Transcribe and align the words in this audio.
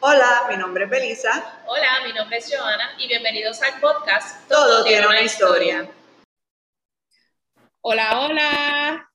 Hola, 0.00 0.46
mi 0.48 0.56
nombre 0.56 0.84
es 0.84 0.90
Belisa. 0.90 1.60
Hola, 1.66 2.06
mi 2.06 2.12
nombre 2.12 2.36
es 2.36 2.48
Joana 2.48 2.94
y 3.00 3.08
bienvenidos 3.08 3.60
al 3.62 3.80
podcast 3.80 4.48
Todo, 4.48 4.84
tiene 4.84 5.04
una 5.04 5.22
historia. 5.22 5.90
Hola, 7.80 8.20
hola. 8.20 9.10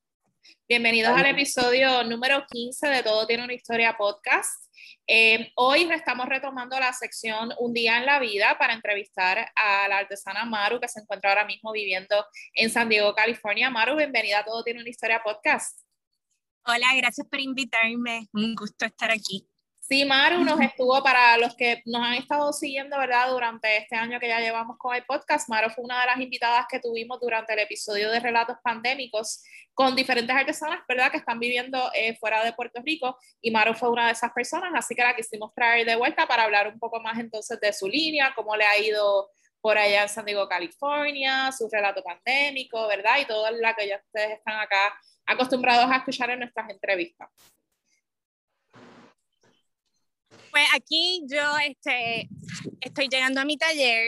Bienvenidos 0.67 1.17
al 1.17 1.27
episodio 1.27 2.03
número 2.03 2.45
15 2.51 2.87
de 2.87 3.01
Todo 3.01 3.25
tiene 3.25 3.45
una 3.45 3.53
historia 3.53 3.95
podcast. 3.95 4.73
Eh, 5.07 5.53
hoy 5.55 5.89
estamos 5.89 6.27
retomando 6.27 6.77
la 6.77 6.91
sección 6.91 7.53
Un 7.59 7.73
día 7.73 7.99
en 7.99 8.05
la 8.05 8.19
vida 8.19 8.57
para 8.59 8.73
entrevistar 8.73 9.51
a 9.55 9.87
la 9.87 9.99
artesana 9.99 10.43
Maru 10.43 10.81
que 10.81 10.89
se 10.89 10.99
encuentra 10.99 11.29
ahora 11.29 11.45
mismo 11.45 11.71
viviendo 11.71 12.25
en 12.53 12.69
San 12.69 12.89
Diego, 12.89 13.15
California. 13.15 13.69
Maru, 13.69 13.95
bienvenida 13.95 14.39
a 14.39 14.43
Todo 14.43 14.61
tiene 14.65 14.81
una 14.81 14.89
historia 14.89 15.23
podcast. 15.23 15.79
Hola, 16.65 16.87
gracias 16.97 17.25
por 17.25 17.39
invitarme. 17.39 18.27
Un 18.33 18.53
gusto 18.53 18.85
estar 18.85 19.09
aquí. 19.09 19.47
Sí, 19.93 20.05
Maru 20.05 20.43
nos 20.43 20.59
estuvo, 20.59 21.03
para 21.03 21.37
los 21.37 21.55
que 21.55 21.83
nos 21.85 22.01
han 22.01 22.15
estado 22.15 22.51
siguiendo, 22.51 22.97
¿verdad? 22.97 23.29
Durante 23.29 23.77
este 23.77 23.95
año 23.95 24.19
que 24.19 24.27
ya 24.27 24.39
llevamos 24.39 24.75
con 24.79 24.95
el 24.95 25.05
podcast, 25.05 25.47
Maru 25.49 25.69
fue 25.69 25.83
una 25.83 25.99
de 26.01 26.07
las 26.07 26.19
invitadas 26.19 26.65
que 26.67 26.79
tuvimos 26.79 27.19
durante 27.19 27.53
el 27.53 27.59
episodio 27.59 28.09
de 28.09 28.19
Relatos 28.19 28.57
Pandémicos 28.63 29.43
con 29.75 29.95
diferentes 29.95 30.35
artesanas, 30.35 30.79
¿verdad? 30.87 31.11
Que 31.11 31.17
están 31.17 31.39
viviendo 31.39 31.91
eh, 31.93 32.15
fuera 32.15 32.43
de 32.43 32.53
Puerto 32.53 32.81
Rico 32.83 33.19
y 33.39 33.51
Maru 33.51 33.75
fue 33.75 33.91
una 33.91 34.07
de 34.07 34.13
esas 34.13 34.33
personas, 34.33 34.71
así 34.73 34.95
que 34.95 35.03
la 35.03 35.15
quisimos 35.15 35.53
traer 35.53 35.85
de 35.85 35.95
vuelta 35.95 36.25
para 36.25 36.45
hablar 36.45 36.69
un 36.69 36.79
poco 36.79 36.99
más 36.99 37.19
entonces 37.19 37.59
de 37.59 37.71
su 37.71 37.87
línea, 37.87 38.33
cómo 38.35 38.55
le 38.55 38.65
ha 38.65 38.79
ido 38.79 39.29
por 39.61 39.77
allá 39.77 40.01
en 40.01 40.09
San 40.09 40.25
Diego, 40.25 40.49
California, 40.49 41.51
su 41.51 41.69
relato 41.71 42.01
pandémico, 42.01 42.87
¿verdad? 42.87 43.19
Y 43.21 43.25
todo 43.25 43.51
lo 43.51 43.75
que 43.77 43.87
ya 43.89 44.01
ustedes 44.03 44.39
están 44.39 44.59
acá 44.59 44.99
acostumbrados 45.27 45.85
a 45.91 45.97
escuchar 45.97 46.31
en 46.31 46.39
nuestras 46.39 46.67
entrevistas. 46.71 47.29
Pues 50.53 50.67
aquí 50.75 51.23
yo 51.27 51.41
este, 51.67 52.29
estoy 52.79 53.07
llegando 53.09 53.41
a 53.41 53.45
mi 53.45 53.57
taller. 53.57 54.05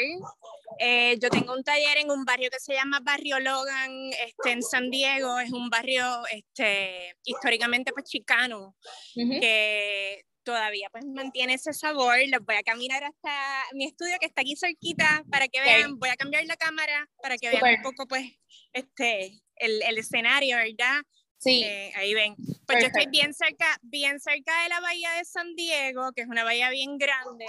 Eh, 0.77 1.17
yo 1.19 1.29
tengo 1.31 1.55
un 1.55 1.63
taller 1.63 1.97
en 1.97 2.11
un 2.11 2.23
barrio 2.23 2.51
que 2.51 2.59
se 2.59 2.75
llama 2.75 2.99
Barrio 3.01 3.39
Logan, 3.39 4.11
este, 4.11 4.51
en 4.51 4.61
San 4.61 4.91
Diego. 4.91 5.39
Es 5.39 5.51
un 5.51 5.71
barrio 5.71 6.05
este, 6.31 7.15
históricamente 7.23 7.91
pues, 7.93 8.05
chicano, 8.05 8.75
que 9.15 10.21
todavía 10.43 10.87
pues 10.91 11.03
mantiene 11.07 11.55
ese 11.55 11.73
sabor. 11.73 12.19
Les 12.19 12.39
voy 12.41 12.57
a 12.57 12.63
caminar 12.63 13.03
hasta 13.03 13.63
mi 13.73 13.85
estudio 13.85 14.17
que 14.19 14.27
está 14.27 14.41
aquí 14.41 14.55
cerquita 14.55 15.23
para 15.31 15.47
que 15.47 15.61
vean. 15.61 15.97
Voy 15.97 16.09
a 16.09 16.15
cambiar 16.15 16.45
la 16.45 16.57
cámara 16.57 17.09
para 17.23 17.37
que 17.37 17.49
vean 17.49 17.77
un 17.77 17.81
poco 17.81 18.05
pues 18.07 18.23
este, 18.71 19.41
el, 19.55 19.81
el 19.81 19.97
escenario, 19.97 20.57
¿verdad? 20.57 21.01
Sí. 21.37 21.63
Eh, 21.63 21.91
ahí 21.95 22.13
ven. 22.13 22.35
Pues 22.65 22.81
yo 22.81 22.87
estoy 22.87 23.07
bien 23.07 23.33
cerca, 23.33 23.77
bien 23.81 24.19
cerca 24.19 24.63
de 24.63 24.69
la 24.69 24.79
bahía 24.79 25.11
de 25.11 25.25
San 25.25 25.55
Diego, 25.55 26.11
que 26.13 26.21
es 26.21 26.27
una 26.27 26.43
bahía 26.43 26.69
bien 26.69 26.97
grande. 26.97 27.45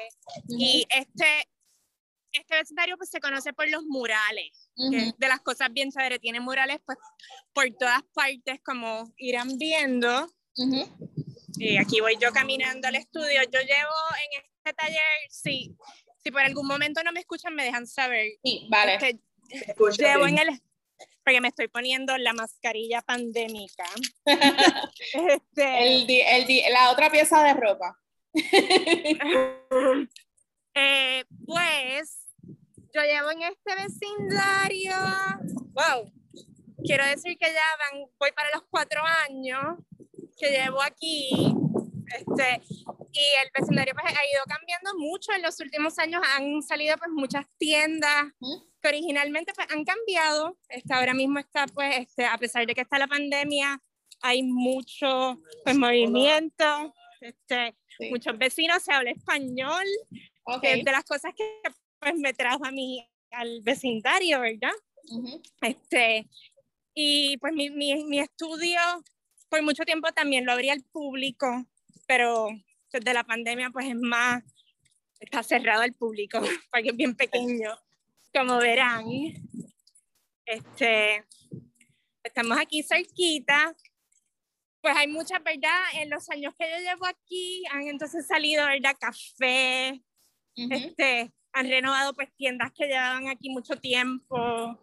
Y 0.48 0.86
este, 0.90 1.48
este 2.32 2.54
vecindario 2.54 2.96
pues 2.96 3.10
se 3.10 3.20
conoce 3.20 3.52
por 3.52 3.68
los 3.70 3.84
murales, 3.84 4.70
de 4.76 5.28
las 5.28 5.40
cosas 5.40 5.72
bien 5.72 5.90
chéveres. 5.90 6.20
Tiene 6.20 6.40
murales 6.40 6.78
pues 6.84 6.98
por 7.52 7.70
todas 7.78 8.02
partes, 8.12 8.60
como 8.64 9.12
irán 9.16 9.56
viendo. 9.58 10.28
Y 11.58 11.78
aquí 11.78 12.00
voy 12.00 12.16
yo 12.20 12.32
caminando 12.32 12.88
al 12.88 12.96
estudio. 12.96 13.42
Yo 13.44 13.60
llevo 13.60 13.94
en 14.24 14.42
este 14.44 14.74
taller, 14.74 15.00
sí, 15.30 15.74
si 16.22 16.30
por 16.30 16.40
algún 16.40 16.66
momento 16.66 17.02
no 17.04 17.12
me 17.12 17.20
escuchan, 17.20 17.54
me 17.54 17.64
dejan 17.64 17.86
saber. 17.86 18.32
Sí, 18.42 18.66
vale. 18.68 18.94
Este, 18.96 19.20
llevo 19.96 20.26
en 20.26 20.38
el 20.38 20.60
porque 21.26 21.40
me 21.40 21.48
estoy 21.48 21.66
poniendo 21.66 22.16
la 22.18 22.32
mascarilla 22.34 23.02
pandémica. 23.02 23.82
este, 25.12 26.70
la 26.70 26.92
otra 26.92 27.10
pieza 27.10 27.42
de 27.42 27.54
ropa. 27.54 27.98
Eh, 30.78 31.24
pues 31.46 32.18
yo 32.92 33.00
llevo 33.00 33.30
en 33.30 33.44
este 33.44 33.74
vecindario, 33.76 34.92
wow, 35.72 36.12
quiero 36.84 37.06
decir 37.06 37.38
que 37.38 37.46
ya 37.50 37.64
van, 37.78 38.02
voy 38.18 38.30
para 38.32 38.50
los 38.52 38.64
cuatro 38.68 39.00
años 39.26 39.78
que 40.38 40.50
llevo 40.50 40.82
aquí, 40.82 41.30
este, 42.18 42.60
y 43.16 43.44
el 43.44 43.50
vecindario 43.58 43.94
pues, 43.94 44.06
ha 44.06 44.24
ido 44.34 44.44
cambiando 44.46 44.90
mucho 44.98 45.32
en 45.32 45.42
los 45.42 45.58
últimos 45.60 45.98
años, 45.98 46.22
han 46.36 46.62
salido 46.62 46.96
pues 46.98 47.10
muchas 47.10 47.46
tiendas, 47.58 48.26
originalmente 48.84 49.52
pues, 49.54 49.66
han 49.70 49.84
cambiado. 49.84 50.58
Este, 50.68 50.92
ahora 50.92 51.14
mismo 51.14 51.38
está, 51.38 51.66
pues, 51.66 51.96
este, 51.98 52.26
a 52.26 52.36
pesar 52.36 52.66
de 52.66 52.74
que 52.74 52.82
está 52.82 52.98
la 52.98 53.06
pandemia, 53.06 53.82
hay 54.20 54.42
mucho 54.42 55.40
pues, 55.64 55.76
movimiento. 55.76 56.94
Este, 57.20 57.74
Muchos 58.10 58.36
vecinos 58.36 58.82
se 58.82 58.92
habla 58.92 59.10
español, 59.10 59.86
okay. 60.44 60.82
de 60.82 60.92
las 60.92 61.04
cosas 61.04 61.32
que 61.34 61.62
pues, 61.98 62.14
me 62.16 62.34
trajo 62.34 62.66
a 62.66 62.70
mí 62.70 63.08
al 63.30 63.62
vecindario, 63.62 64.40
¿verdad? 64.40 64.72
este, 65.62 66.28
y 66.94 67.38
pues 67.38 67.54
mi, 67.54 67.70
mi, 67.70 68.04
mi, 68.04 68.18
estudio 68.18 68.80
por 69.48 69.62
mucho 69.62 69.84
tiempo 69.84 70.12
también 70.12 70.44
lo 70.44 70.52
abría 70.52 70.72
al 70.72 70.82
público, 70.82 71.64
pero 72.06 72.48
desde 72.92 73.14
la 73.14 73.24
pandemia 73.24 73.70
pues 73.70 73.86
es 73.86 73.96
más, 73.96 74.42
está 75.20 75.42
cerrado 75.42 75.82
al 75.82 75.92
público, 75.92 76.40
porque 76.70 76.90
es 76.90 76.96
bien 76.96 77.14
pequeño 77.14 77.76
como 78.36 78.58
verán, 78.58 79.06
este, 80.44 81.24
estamos 82.22 82.58
aquí 82.58 82.82
cerquita. 82.82 83.74
Pues 84.82 84.94
hay 84.94 85.08
muchas, 85.08 85.42
¿verdad? 85.42 85.80
En 85.94 86.10
los 86.10 86.28
años 86.28 86.54
que 86.58 86.70
yo 86.70 86.76
llevo 86.78 87.06
aquí 87.06 87.64
han 87.70 87.88
entonces 87.88 88.26
salido, 88.26 88.66
¿verdad? 88.66 88.94
Café, 89.00 90.02
este, 90.54 91.32
han 91.52 91.68
renovado 91.68 92.14
pues 92.14 92.28
tiendas 92.36 92.72
que 92.72 92.86
llevan 92.86 93.28
aquí 93.28 93.48
mucho 93.48 93.76
tiempo. 93.76 94.78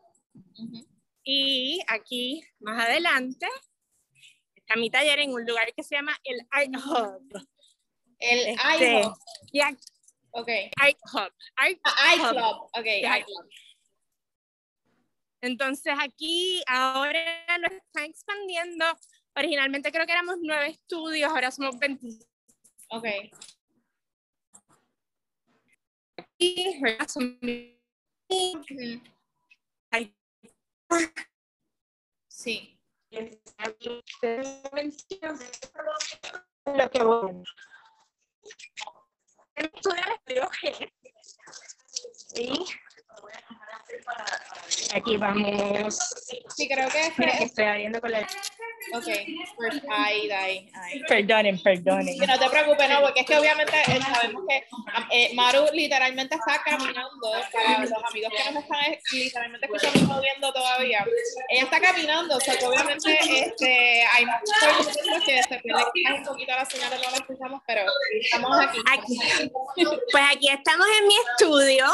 Y 1.23 1.79
aquí, 1.87 2.43
más 2.59 2.85
adelante, 2.85 3.47
está 4.55 4.75
mi 4.75 4.89
taller 4.89 5.19
en 5.19 5.31
un 5.31 5.45
lugar 5.45 5.71
que 5.73 5.83
se 5.83 5.95
llama 5.95 6.17
el 6.23 6.41
Art 6.49 6.75
Hub. 6.75 7.47
El 8.23 8.39
este, 8.47 8.61
Art 8.63 8.81
Hub. 9.06 9.13
Ok. 10.31 10.50
Art 10.78 10.97
Hub. 11.13 11.34
Art, 11.57 11.79
ah, 11.84 12.31
Club. 12.31 12.56
Ok, 12.73 12.88
Club. 13.25 13.50
Entonces 15.41 15.94
aquí 16.00 16.63
ahora 16.67 17.57
lo 17.57 17.67
están 17.67 18.06
expandiendo. 18.06 18.85
Originalmente 19.35 19.91
creo 19.91 20.06
que 20.06 20.13
éramos 20.13 20.38
nueve 20.41 20.69
estudios, 20.69 21.29
ahora 21.29 21.51
somos 21.51 21.78
20. 21.78 22.07
Ok. 22.91 23.06
Aquí, 26.17 26.79
Sí. 32.29 32.79
Lo 36.66 36.89
que 36.89 37.00
voy 39.83 39.97
y 42.35 42.65
aquí 44.93 45.17
vamos. 45.17 45.99
Sí, 46.55 46.67
creo 46.67 46.89
que 46.89 47.07
es 47.07 47.13
que 47.13 47.43
estoy 47.43 47.65
abriendo 47.65 47.99
con 48.01 48.11
la. 48.11 48.21
Ok, 48.93 49.07
ahí, 49.89 50.29
ahí, 50.29 50.69
ahí. 50.73 51.01
Perdonen, 51.07 51.61
perdonen. 51.61 52.17
no 52.17 52.39
te 52.39 52.49
preocupes, 52.49 52.89
no, 52.89 53.01
porque 53.01 53.21
es 53.21 53.25
que 53.25 53.37
obviamente 53.37 53.73
eh, 53.87 53.99
sabemos 54.01 54.43
que 54.47 54.67
eh, 55.11 55.31
Maru 55.35 55.65
literalmente 55.71 56.35
está 56.35 56.61
caminando, 56.63 57.31
para 57.51 57.79
los 57.79 57.91
amigos 57.91 58.31
que 58.35 58.51
nos 58.51 58.63
están 58.63 58.91
eh, 58.91 58.99
literalmente 59.11 59.65
escuchando 59.65 60.21
viendo 60.21 60.53
todavía. 60.53 61.05
Ella 61.49 61.63
está 61.63 61.79
caminando, 61.79 62.35
o 62.35 62.39
sea 62.39 62.57
que 62.57 62.65
obviamente 62.65 63.19
este, 63.21 64.03
hay 64.03 64.25
muchos 64.25 64.97
que 65.25 65.43
se 65.43 65.59
pierden 65.59 66.19
un 66.19 66.23
poquito 66.23 66.51
la 66.51 66.65
señal, 66.65 66.91
no 66.91 67.11
la 67.11 67.17
escuchamos, 67.17 67.61
pero 67.65 67.83
estamos 68.21 68.65
aquí. 68.65 68.79
aquí. 68.91 69.51
Pues 70.11 70.23
aquí 70.29 70.50
estamos 70.50 70.88
en 71.00 71.07
mi 71.07 71.15
estudio, 71.15 71.85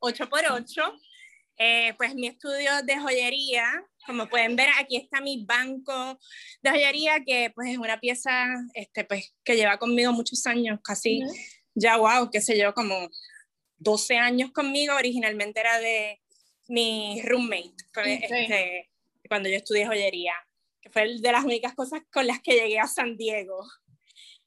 8x8. 0.00 1.00
Eh, 1.56 1.94
pues 1.96 2.14
mi 2.14 2.26
estudio 2.26 2.70
de 2.84 2.98
joyería, 2.98 3.64
como 4.06 4.28
pueden 4.28 4.56
ver, 4.56 4.68
aquí 4.78 4.96
está 4.96 5.20
mi 5.20 5.44
banco 5.44 6.18
de 6.62 6.70
joyería, 6.70 7.22
que 7.24 7.52
pues 7.54 7.70
es 7.70 7.78
una 7.78 8.00
pieza 8.00 8.46
este, 8.74 9.04
pues, 9.04 9.34
que 9.44 9.56
lleva 9.56 9.78
conmigo 9.78 10.12
muchos 10.12 10.46
años, 10.46 10.80
casi 10.82 11.22
ya, 11.74 11.96
wow, 11.96 12.30
qué 12.30 12.40
sé 12.40 12.58
yo, 12.58 12.74
como 12.74 13.08
12 13.78 14.16
años 14.16 14.50
conmigo, 14.52 14.94
originalmente 14.94 15.60
era 15.60 15.78
de 15.78 16.20
mi 16.68 17.20
roommate, 17.24 17.74
este, 18.04 18.90
cuando 19.28 19.48
yo 19.48 19.56
estudié 19.56 19.86
joyería, 19.86 20.34
que 20.80 20.90
fue 20.90 21.18
de 21.18 21.32
las 21.32 21.44
únicas 21.44 21.74
cosas 21.74 22.00
con 22.12 22.26
las 22.26 22.40
que 22.40 22.54
llegué 22.54 22.78
a 22.78 22.86
San 22.86 23.16
Diego. 23.16 23.64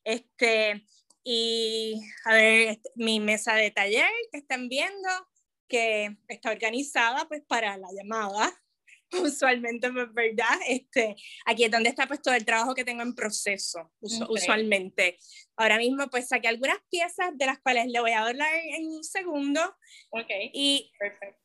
Este, 0.04 0.86
y 1.24 2.02
a 2.26 2.34
ver, 2.34 2.80
mi 2.96 3.20
mesa 3.20 3.54
de 3.56 3.72
taller 3.72 4.10
que 4.32 4.40
están 4.40 4.70
viendo, 4.70 5.10
que 5.68 6.18
está 6.28 6.52
organizada 6.52 7.28
pues 7.28 7.44
para 7.48 7.78
la 7.78 7.88
llamada. 7.96 8.54
usualmente, 9.24 9.92
pues, 9.92 10.14
¿verdad? 10.14 10.58
Este, 10.68 11.16
aquí 11.46 11.64
es 11.64 11.72
donde 11.72 11.90
está 11.90 12.08
pues 12.08 12.22
todo 12.22 12.34
el 12.34 12.46
trabajo 12.46 12.76
que 12.76 12.84
tengo 12.84 13.02
en 13.02 13.16
proceso, 13.16 13.92
usualmente. 14.02 15.18
Ahora 15.56 15.78
mismo 15.78 16.08
pues 16.10 16.28
saqué 16.28 16.48
algunas 16.48 16.78
piezas 16.90 17.36
de 17.36 17.46
las 17.46 17.60
cuales 17.60 17.88
le 17.88 18.00
voy 18.00 18.12
a 18.12 18.24
hablar 18.24 18.50
en 18.54 18.88
un 18.88 19.04
segundo. 19.04 19.62
Okay. 20.10 20.52
Y 20.54 20.92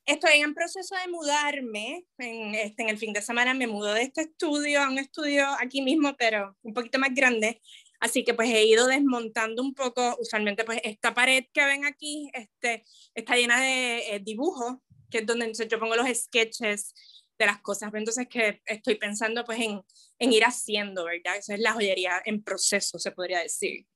estoy 0.05 0.41
en 0.41 0.55
proceso 0.55 0.95
de 0.97 1.11
mudarme. 1.11 2.05
En, 2.19 2.55
este, 2.55 2.83
en 2.83 2.89
el 2.89 2.99
fin 2.99 3.13
de 3.13 3.23
semana 3.23 3.55
me 3.55 3.67
mudo 3.67 3.95
de 3.95 4.03
este 4.03 4.23
estudio 4.23 4.83
a 4.83 4.89
un 4.89 4.99
estudio 4.99 5.47
aquí 5.61 5.83
mismo, 5.83 6.15
pero 6.17 6.57
un 6.63 6.75
poquito 6.75 6.99
más 6.99 7.15
grande. 7.15 7.61
Así 8.03 8.25
que 8.25 8.35
pues 8.35 8.51
he 8.51 8.65
ido 8.65 8.89
desmontando 8.89 9.63
un 9.63 9.75
poco, 9.75 10.17
usualmente 10.19 10.65
pues 10.65 10.81
esta 10.83 11.15
pared 11.15 11.45
que 11.53 11.65
ven 11.65 11.85
aquí 11.85 12.33
este, 12.35 12.85
está 13.15 13.37
llena 13.37 13.61
de 13.61 14.17
eh, 14.17 14.19
dibujos, 14.19 14.79
que 15.09 15.19
es 15.19 15.27
donde 15.27 15.53
yo 15.53 15.79
pongo 15.79 15.95
los 15.95 16.09
sketches 16.13 16.95
de 17.39 17.47
las 17.47 17.63
cosas. 17.63 17.95
Entonces 17.95 18.27
que 18.29 18.61
estoy 18.67 18.97
pensando 18.97 19.45
pues 19.45 19.61
en, 19.61 19.83
en 20.19 20.33
ir 20.33 20.43
haciendo, 20.43 21.05
¿verdad? 21.05 21.37
Esa 21.37 21.55
es 21.55 21.61
la 21.61 21.75
joyería 21.75 22.21
en 22.25 22.43
proceso, 22.43 22.99
se 22.99 23.13
podría 23.13 23.39
decir. 23.39 23.87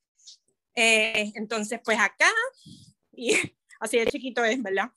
Eh, 0.76 1.32
entonces 1.34 1.80
pues 1.84 1.98
acá, 1.98 2.30
y 3.10 3.32
así 3.80 3.98
de 3.98 4.06
chiquito 4.06 4.44
es, 4.44 4.62
¿verdad? 4.62 4.92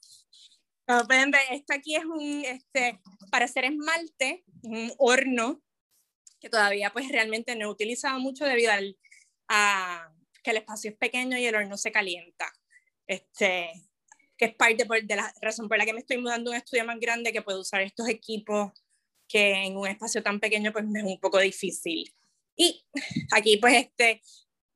Como 0.86 1.04
pueden 1.08 1.32
ver, 1.32 1.42
esto 1.50 1.74
aquí 1.74 1.96
es 1.96 2.04
un, 2.04 2.44
este, 2.44 3.00
para 3.32 3.46
hacer 3.46 3.64
esmalte, 3.64 4.44
un 4.62 4.92
horno 4.98 5.60
que 6.40 6.48
todavía 6.48 6.90
pues 6.92 7.08
realmente 7.08 7.54
no 7.54 7.66
he 7.66 7.70
utilizado 7.70 8.18
mucho 8.18 8.44
debido 8.44 8.72
al, 8.72 8.96
a 9.48 10.12
que 10.42 10.50
el 10.50 10.58
espacio 10.58 10.90
es 10.90 10.96
pequeño 10.96 11.36
y 11.38 11.44
el 11.44 11.54
horno 11.54 11.76
se 11.76 11.92
calienta. 11.92 12.52
Este, 13.06 13.70
que 14.36 14.46
es 14.46 14.54
parte 14.54 14.86
de 15.02 15.16
la 15.16 15.34
razón 15.42 15.68
por 15.68 15.76
la 15.76 15.84
que 15.84 15.92
me 15.92 16.00
estoy 16.00 16.16
mudando 16.16 16.50
a 16.50 16.54
un 16.54 16.56
estudio 16.56 16.84
más 16.86 16.98
grande 16.98 17.32
que 17.32 17.42
puedo 17.42 17.60
usar 17.60 17.82
estos 17.82 18.08
equipos 18.08 18.72
que 19.28 19.52
en 19.66 19.76
un 19.76 19.86
espacio 19.86 20.22
tan 20.22 20.40
pequeño 20.40 20.72
pues 20.72 20.86
me 20.86 21.00
es 21.00 21.04
un 21.04 21.20
poco 21.20 21.38
difícil. 21.38 22.14
Y 22.56 22.82
aquí 23.32 23.58
pues 23.58 23.74
este, 23.74 24.22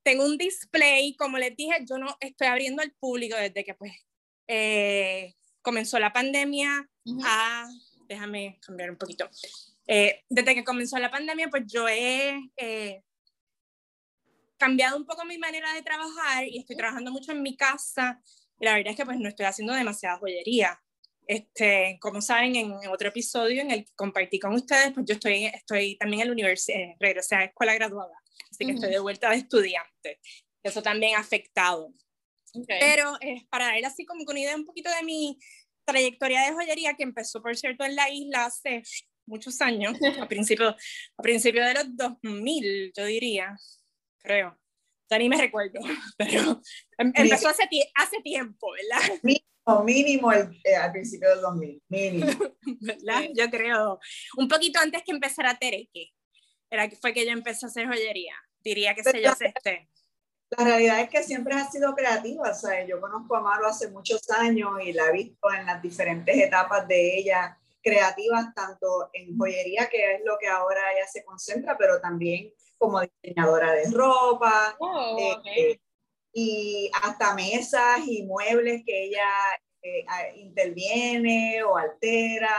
tengo 0.02 0.24
un 0.24 0.36
display, 0.36 1.16
como 1.16 1.38
les 1.38 1.56
dije, 1.56 1.72
yo 1.88 1.96
no 1.96 2.14
estoy 2.20 2.46
abriendo 2.46 2.82
al 2.82 2.92
público 2.92 3.36
desde 3.36 3.64
que 3.64 3.74
pues 3.74 3.92
eh, 4.48 5.34
comenzó 5.62 5.98
la 5.98 6.12
pandemia 6.12 6.88
a, 7.24 7.66
déjame 8.06 8.58
cambiar 8.60 8.90
un 8.90 8.98
poquito, 8.98 9.28
eh, 9.86 10.22
desde 10.28 10.54
que 10.54 10.64
comenzó 10.64 10.98
la 10.98 11.10
pandemia 11.10 11.48
pues 11.48 11.64
yo 11.66 11.88
he 11.88 12.38
eh, 12.56 13.02
cambiado 14.56 14.96
un 14.96 15.04
poco 15.04 15.24
mi 15.24 15.38
manera 15.38 15.72
de 15.74 15.82
trabajar 15.82 16.44
y 16.46 16.58
estoy 16.58 16.76
trabajando 16.76 17.10
mucho 17.10 17.32
en 17.32 17.42
mi 17.42 17.56
casa 17.56 18.20
y 18.58 18.64
la 18.64 18.74
verdad 18.74 18.92
es 18.92 18.96
que 18.96 19.04
pues 19.04 19.18
no 19.18 19.28
estoy 19.28 19.46
haciendo 19.46 19.74
demasiada 19.74 20.18
joyería. 20.18 20.80
Este, 21.26 21.98
como 22.00 22.20
saben, 22.20 22.54
en, 22.54 22.72
otro 22.92 23.08
episodio 23.08 23.62
en 23.62 23.70
el 23.70 23.84
que 23.86 23.92
compartí 23.94 24.38
con 24.38 24.54
ustedes, 24.54 24.92
pues 24.92 25.06
yo 25.06 25.14
estoy, 25.14 25.46
estoy 25.46 25.96
también 25.96 26.20
en 26.22 26.28
la 26.28 26.32
universidad, 26.32 26.78
eh, 26.78 26.96
regresé 27.00 27.34
a 27.34 27.38
la 27.38 27.44
escuela 27.46 27.74
graduada, 27.74 28.14
así 28.50 28.66
que 28.66 28.72
estoy 28.72 28.90
de 28.90 28.98
vuelta 28.98 29.30
de 29.30 29.36
estudiante. 29.36 30.20
Eso 30.62 30.82
también 30.82 31.16
ha 31.16 31.20
afectado. 31.20 31.92
Pero 32.68 33.14
eh, 33.20 33.46
para 33.50 33.66
darle 33.66 33.86
así 33.86 34.04
como 34.04 34.24
con 34.24 34.36
idea 34.36 34.54
un 34.54 34.64
poquito 34.64 34.90
de 34.90 35.02
mi 35.02 35.38
trayectoria 35.84 36.42
de 36.42 36.52
joyería, 36.52 36.94
que 36.94 37.02
empezó, 37.02 37.42
por 37.42 37.56
cierto, 37.56 37.84
en 37.84 37.96
la 37.96 38.10
isla 38.10 38.46
hace 38.46 38.82
muchos 39.26 39.60
años, 39.60 39.96
a 40.20 40.28
principios 40.28 40.74
a 41.16 41.22
principio 41.22 41.64
de 41.64 41.74
los 41.74 41.96
2000, 41.96 42.92
yo 42.96 43.04
diría, 43.04 43.56
creo 44.18 44.58
ya 45.10 45.18
ni 45.18 45.28
me 45.28 45.36
recuerdo, 45.36 45.80
pero 46.18 46.60
em, 46.98 47.12
empezó 47.14 47.48
hace, 47.48 47.68
hace 47.94 48.20
tiempo, 48.22 48.68
¿verdad? 48.72 49.20
Mínimo, 49.22 49.84
mínimo 49.84 50.32
el, 50.32 50.60
eh, 50.64 50.76
al 50.76 50.92
principio 50.92 51.30
del 51.30 51.40
2000, 51.40 51.82
mínimo. 51.88 52.26
¿verdad? 52.80 53.22
Yo 53.34 53.50
creo, 53.50 53.98
un 54.36 54.48
poquito 54.48 54.80
antes 54.80 55.02
que 55.04 55.12
empezara 55.12 55.58
Tereque, 55.58 56.12
era, 56.70 56.90
fue 57.00 57.12
que 57.12 57.24
yo 57.24 57.32
empecé 57.32 57.66
a 57.66 57.68
hacer 57.68 57.86
joyería, 57.86 58.34
diría 58.62 58.94
que 58.94 59.04
se 59.04 59.22
yo 59.22 59.30
este. 59.38 59.88
La 60.56 60.64
realidad 60.64 61.00
es 61.00 61.08
que 61.08 61.22
siempre 61.22 61.54
ha 61.54 61.68
sido 61.70 61.94
creativa, 61.94 62.50
o 62.50 62.54
sea, 62.54 62.86
yo 62.86 63.00
conozco 63.00 63.36
a 63.36 63.40
Maro 63.40 63.66
hace 63.66 63.90
muchos 63.90 64.28
años 64.30 64.70
y 64.84 64.92
la 64.92 65.08
he 65.08 65.12
visto 65.12 65.52
en 65.52 65.66
las 65.66 65.82
diferentes 65.82 66.36
etapas 66.36 66.86
de 66.86 67.18
ella 67.18 67.58
creativas, 67.84 68.54
tanto 68.54 69.10
en 69.12 69.36
joyería, 69.36 69.88
que 69.88 70.14
es 70.14 70.20
lo 70.24 70.38
que 70.40 70.48
ahora 70.48 70.80
ella 70.92 71.06
se 71.06 71.24
concentra, 71.24 71.76
pero 71.78 72.00
también 72.00 72.52
como 72.78 73.00
diseñadora 73.00 73.72
de 73.72 73.90
ropa, 73.92 74.74
oh, 74.80 75.42
eh, 75.56 75.78
y 76.32 76.90
hasta 77.02 77.34
mesas 77.34 78.00
y 78.06 78.24
muebles 78.24 78.82
que 78.84 79.04
ella 79.04 79.28
eh, 79.82 80.04
interviene 80.36 81.62
o 81.62 81.76
altera, 81.76 82.56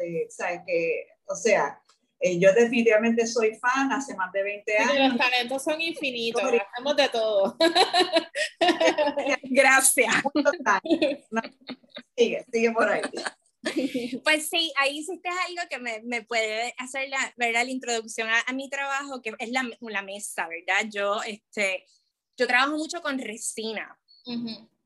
de, 0.00 0.28
Que, 0.66 1.06
o 1.26 1.34
sea, 1.34 1.82
eh, 2.20 2.38
yo 2.38 2.52
definitivamente 2.52 3.26
soy 3.26 3.54
fan 3.56 3.92
hace 3.92 4.16
más 4.16 4.32
de 4.32 4.42
20 4.42 4.78
años. 4.78 5.08
los 5.10 5.18
talentos 5.18 5.62
son 5.62 5.80
infinitos, 5.80 6.42
hacemos 6.42 6.96
de 6.96 7.08
todo. 7.08 7.56
Gracias. 9.42 10.14
sigue, 12.16 12.44
sigue 12.50 12.72
por 12.72 12.88
ahí. 12.88 13.02
Pues 14.24 14.48
sí, 14.48 14.72
ahí 14.76 14.98
hiciste 14.98 15.28
algo 15.28 15.62
que 15.70 15.78
me, 15.78 16.02
me 16.04 16.22
puede 16.22 16.74
hacer 16.78 17.08
la, 17.08 17.32
¿verdad? 17.36 17.64
la 17.64 17.70
introducción 17.70 18.28
a, 18.28 18.52
mi 18.52 18.68
trabajo, 18.68 19.20
que 19.22 19.32
es 19.38 19.50
la, 19.50 19.68
la, 19.80 20.02
mesa, 20.02 20.48
¿verdad? 20.48 20.90
Yo, 20.90 21.22
este, 21.22 21.84
yo 22.36 22.46
trabajo 22.46 22.76
mucho 22.76 23.00
con 23.00 23.18
resina, 23.18 23.98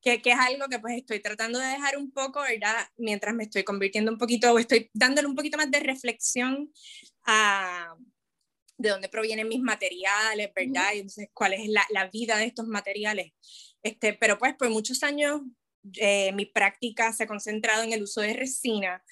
que, 0.01 0.21
que, 0.23 0.31
es 0.31 0.39
algo 0.39 0.69
que 0.69 0.79
pues 0.79 0.97
estoy 0.97 1.21
tratando 1.21 1.59
de 1.59 1.67
dejar 1.67 1.97
un 1.97 2.13
poco, 2.13 2.41
¿verdad? 2.41 2.89
Mientras 2.97 3.35
me 3.35 3.45
estoy 3.45 3.65
convirtiendo 3.65 4.13
un 4.13 4.19
poquito, 4.19 4.53
o 4.53 4.59
estoy 4.59 4.91
dándole 4.93 5.29
un 5.29 5.37
poquito 5.37 5.57
más 5.57 5.71
de 5.71 5.81
reflexión 5.81 6.73
a 7.25 7.95
de 8.83 8.89
dónde 8.89 9.09
provienen 9.09 9.49
mis 9.49 9.61
materiales, 9.61 10.51
¿verdad? 10.55 10.93
Y 10.95 10.99
entonces, 10.99 11.29
cuál 11.33 11.53
es 11.55 11.69
la, 11.69 11.87
la, 11.91 12.09
vida 12.09 12.37
de 12.37 12.47
estos 12.47 12.67
materiales. 12.67 13.33
Este, 13.83 14.15
pero 14.15 14.39
pues 14.39 14.55
por 14.57 14.71
muchos 14.71 15.03
años 15.03 15.43
eh, 15.97 16.33
mi 16.33 16.47
práctica 16.47 17.13
se 17.13 17.25
ha 17.25 17.27
concentrado 17.27 17.83
en 17.83 17.93
el 17.93 18.03
uso 18.03 18.21
de 18.21 18.35
resina. 18.35 19.03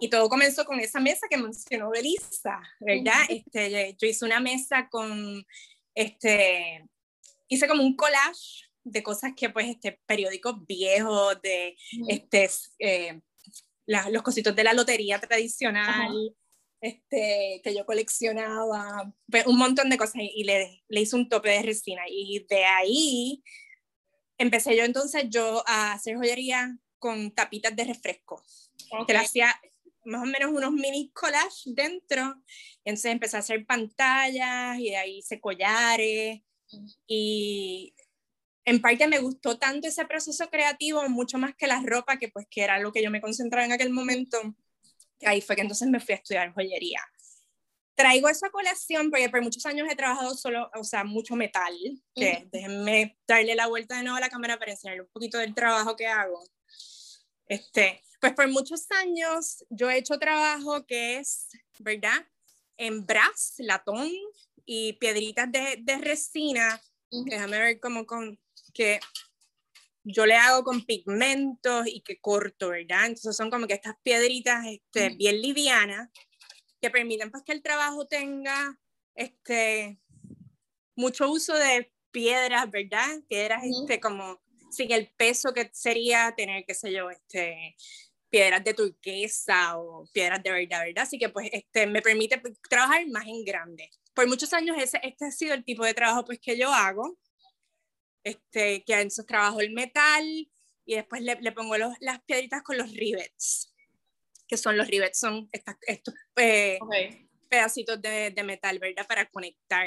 Y 0.00 0.08
todo 0.08 0.28
comenzó 0.28 0.64
con 0.64 0.80
esa 0.80 1.00
mesa 1.00 1.26
que 1.30 1.36
mencionó 1.36 1.90
Belisa, 1.90 2.60
¿verdad? 2.80 3.22
este, 3.28 3.96
yo 3.98 4.08
hice 4.08 4.24
una 4.24 4.40
mesa 4.40 4.88
con, 4.90 5.46
este, 5.94 6.84
hice 7.48 7.68
como 7.68 7.82
un 7.82 7.96
collage 7.96 8.66
de 8.82 9.02
cosas 9.02 9.32
que 9.36 9.50
pues, 9.50 9.68
este, 9.68 10.00
periódicos 10.06 10.66
viejos, 10.66 11.40
de, 11.42 11.76
este, 12.08 12.50
eh, 12.80 13.20
los 13.86 14.22
cositos 14.22 14.54
de 14.54 14.64
la 14.64 14.74
lotería 14.74 15.20
tradicional. 15.20 16.34
Este, 16.78 17.62
que 17.64 17.74
yo 17.74 17.86
coleccionaba, 17.86 19.12
pues, 19.30 19.46
un 19.46 19.56
montón 19.56 19.88
de 19.88 19.96
cosas. 19.96 20.16
Y 20.16 20.44
le, 20.44 20.84
le 20.88 21.00
hice 21.00 21.16
un 21.16 21.28
tope 21.28 21.48
de 21.48 21.62
resina. 21.62 22.02
Y 22.06 22.46
de 22.48 22.64
ahí 22.64 23.42
empecé 24.38 24.76
yo 24.76 24.84
entonces 24.84 25.24
yo 25.28 25.62
a 25.66 25.92
hacer 25.92 26.16
joyería 26.16 26.76
con 26.98 27.30
tapitas 27.32 27.74
de 27.76 27.84
refresco, 27.84 28.42
que 29.06 29.12
le 29.12 29.18
hacía 29.18 29.54
más 30.04 30.22
o 30.22 30.26
menos 30.26 30.52
unos 30.52 30.72
mini 30.72 31.10
collages 31.12 31.74
dentro, 31.74 32.42
entonces 32.84 33.12
empecé 33.12 33.36
a 33.36 33.40
hacer 33.40 33.66
pantallas 33.66 34.78
y 34.78 34.90
de 34.90 34.96
ahí 34.96 35.18
hice 35.18 35.40
collares. 35.40 36.40
Y 37.06 37.94
en 38.64 38.80
parte 38.80 39.06
me 39.08 39.18
gustó 39.18 39.58
tanto 39.58 39.88
ese 39.88 40.04
proceso 40.06 40.48
creativo, 40.48 41.08
mucho 41.08 41.38
más 41.38 41.54
que 41.56 41.66
la 41.66 41.80
ropa, 41.84 42.18
que 42.18 42.28
pues 42.28 42.46
que 42.50 42.62
era 42.62 42.78
lo 42.78 42.92
que 42.92 43.02
yo 43.02 43.10
me 43.10 43.20
concentraba 43.20 43.66
en 43.66 43.72
aquel 43.72 43.90
momento, 43.90 44.38
que 45.18 45.26
ahí 45.26 45.40
fue 45.40 45.56
que 45.56 45.62
entonces 45.62 45.88
me 45.88 46.00
fui 46.00 46.14
a 46.14 46.18
estudiar 46.18 46.52
joyería 46.52 47.02
traigo 47.96 48.28
esa 48.28 48.50
colección 48.50 49.10
porque 49.10 49.28
por 49.30 49.42
muchos 49.42 49.64
años 49.66 49.88
he 49.90 49.96
trabajado 49.96 50.34
solo, 50.36 50.70
o 50.74 50.84
sea, 50.84 51.02
mucho 51.02 51.34
metal, 51.34 51.74
que 52.14 52.46
déjenme 52.52 53.18
darle 53.26 53.54
la 53.54 53.66
vuelta 53.66 53.96
de 53.96 54.02
nuevo 54.02 54.18
a 54.18 54.20
la 54.20 54.28
cámara 54.28 54.58
para 54.58 54.72
enseñarle 54.72 55.02
un 55.02 55.08
poquito 55.08 55.38
del 55.38 55.54
trabajo 55.54 55.96
que 55.96 56.06
hago. 56.06 56.44
Este, 57.46 58.02
pues 58.20 58.34
por 58.34 58.48
muchos 58.48 58.86
años 58.90 59.64
yo 59.70 59.90
he 59.90 59.98
hecho 59.98 60.18
trabajo 60.18 60.84
que 60.86 61.18
es, 61.18 61.48
¿verdad? 61.78 62.26
En 62.76 63.06
brass, 63.06 63.54
latón 63.58 64.10
y 64.66 64.92
piedritas 64.94 65.50
de, 65.50 65.78
de 65.80 65.98
resina. 65.98 66.80
Déjame 67.10 67.58
ver 67.58 67.80
cómo 67.80 68.04
con 68.04 68.38
que 68.74 69.00
yo 70.04 70.26
le 70.26 70.36
hago 70.36 70.64
con 70.64 70.84
pigmentos 70.84 71.86
y 71.86 72.02
que 72.02 72.20
corto, 72.20 72.68
¿verdad? 72.68 73.06
Entonces 73.06 73.34
son 73.34 73.50
como 73.50 73.66
que 73.66 73.74
estas 73.74 73.96
piedritas 74.02 74.66
este, 74.66 75.08
bien 75.10 75.40
livianas 75.40 76.10
que 76.86 76.90
permiten 76.90 77.32
pues 77.32 77.42
que 77.42 77.52
el 77.52 77.62
trabajo 77.62 78.06
tenga 78.06 78.78
este, 79.16 79.98
mucho 80.94 81.28
uso 81.28 81.52
de 81.54 81.92
piedras, 82.12 82.70
¿verdad? 82.70 83.08
Piedras 83.28 83.64
este, 83.64 83.98
como 83.98 84.40
sin 84.70 84.92
el 84.92 85.10
peso 85.16 85.52
que 85.52 85.68
sería 85.72 86.32
tener, 86.36 86.64
qué 86.64 86.74
sé 86.74 86.92
yo, 86.92 87.10
este, 87.10 87.74
piedras 88.30 88.62
de 88.62 88.74
turquesa 88.74 89.78
o 89.78 90.08
piedras 90.12 90.40
de 90.44 90.52
verdad, 90.52 90.84
¿verdad? 90.84 91.02
Así 91.02 91.18
que 91.18 91.28
pues 91.28 91.48
este, 91.52 91.88
me 91.88 92.02
permite 92.02 92.40
trabajar 92.70 93.04
más 93.08 93.26
en 93.26 93.44
grande. 93.44 93.90
Por 94.14 94.28
muchos 94.28 94.52
años 94.52 94.76
ese, 94.78 95.00
este 95.02 95.26
ha 95.26 95.30
sido 95.32 95.54
el 95.54 95.64
tipo 95.64 95.84
de 95.84 95.94
trabajo 95.94 96.24
pues 96.24 96.38
que 96.38 96.56
yo 96.56 96.72
hago, 96.72 97.18
este, 98.22 98.84
que 98.84 98.94
en 98.94 99.08
esos 99.08 99.26
trabajo 99.26 99.60
el 99.60 99.72
metal 99.72 100.24
y 100.84 100.94
después 100.94 101.20
le, 101.20 101.34
le 101.40 101.50
pongo 101.50 101.76
los, 101.78 101.94
las 101.98 102.22
piedritas 102.22 102.62
con 102.62 102.78
los 102.78 102.92
rivets. 102.92 103.72
Que 104.46 104.56
son 104.56 104.76
los 104.76 104.86
rivets, 104.86 105.18
son 105.18 105.48
estas, 105.52 105.76
estos 105.82 106.14
eh, 106.36 106.78
Ok. 106.80 106.94
pedacitos 107.48 108.00
de, 108.00 108.30
de 108.30 108.42
metal, 108.42 108.78
¿verdad? 108.78 109.06
Para 109.06 109.26
conectar. 109.26 109.86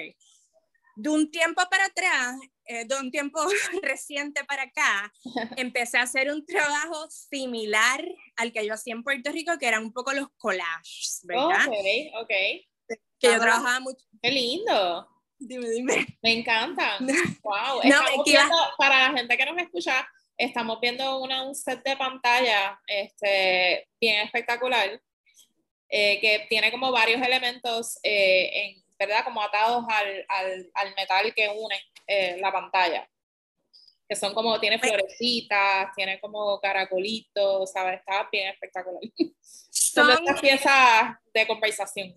De 0.95 1.09
un 1.09 1.31
tiempo 1.31 1.61
para 1.69 1.85
atrás, 1.85 2.35
eh, 2.65 2.83
de 2.85 2.95
un 2.95 3.09
tiempo 3.09 3.39
reciente 3.83 4.43
para 4.43 4.63
acá, 4.63 5.11
empecé 5.57 5.97
a 5.97 6.01
hacer 6.03 6.29
un 6.31 6.45
trabajo 6.45 7.07
similar 7.09 8.03
al 8.35 8.51
que 8.51 8.65
yo 8.65 8.73
hacía 8.73 8.93
en 8.93 9.03
Puerto 9.03 9.31
Rico, 9.31 9.57
que 9.57 9.67
eran 9.67 9.83
un 9.83 9.93
poco 9.93 10.11
los 10.13 10.27
collages, 10.37 11.21
¿verdad? 11.23 11.67
Ok, 11.67 12.21
ok. 12.21 12.29
Que 13.19 13.27
yo 13.33 13.39
trabajaba 13.39 13.79
mucho. 13.79 14.05
Qué 14.21 14.31
lindo. 14.31 15.07
Dime, 15.37 15.69
dime. 15.69 16.05
Me 16.21 16.33
encanta. 16.39 16.97
Wow. 17.43 17.81
No, 17.85 18.01
es 18.07 18.17
que 18.25 18.31
iba- 18.31 18.49
para 18.77 19.09
la 19.09 19.17
gente 19.17 19.37
que 19.37 19.45
nos 19.45 19.57
escucha, 19.57 20.05
estamos 20.39 20.79
viendo 20.79 21.19
una, 21.19 21.43
un 21.43 21.53
set 21.53 21.83
de 21.83 21.97
pantalla 21.97 22.79
este, 22.87 23.87
bien 23.99 24.25
espectacular 24.25 24.99
eh, 25.89 26.19
que 26.21 26.45
tiene 26.49 26.71
como 26.71 26.91
varios 26.91 27.21
elementos, 27.21 27.99
eh, 28.03 28.49
en, 28.53 28.83
¿verdad? 28.97 29.23
Como 29.25 29.41
atados 29.41 29.83
al, 29.89 30.25
al, 30.29 30.71
al 30.73 30.95
metal 30.95 31.33
que 31.35 31.49
une 31.49 31.81
eh, 32.07 32.37
la 32.39 32.51
pantalla. 32.51 33.09
Que 34.07 34.15
son 34.15 34.33
como, 34.33 34.59
tiene 34.59 34.79
florecitas, 34.79 35.93
tiene 35.95 36.19
como 36.19 36.59
caracolitos, 36.59 37.71
¿sabes? 37.71 37.99
Está 37.99 38.27
bien 38.31 38.47
espectacular. 38.49 39.01
Son 39.41 40.05
Son, 40.05 40.11
estas 40.11 40.41
piezas 40.41 41.15
de 41.33 41.47
conversación. 41.47 42.13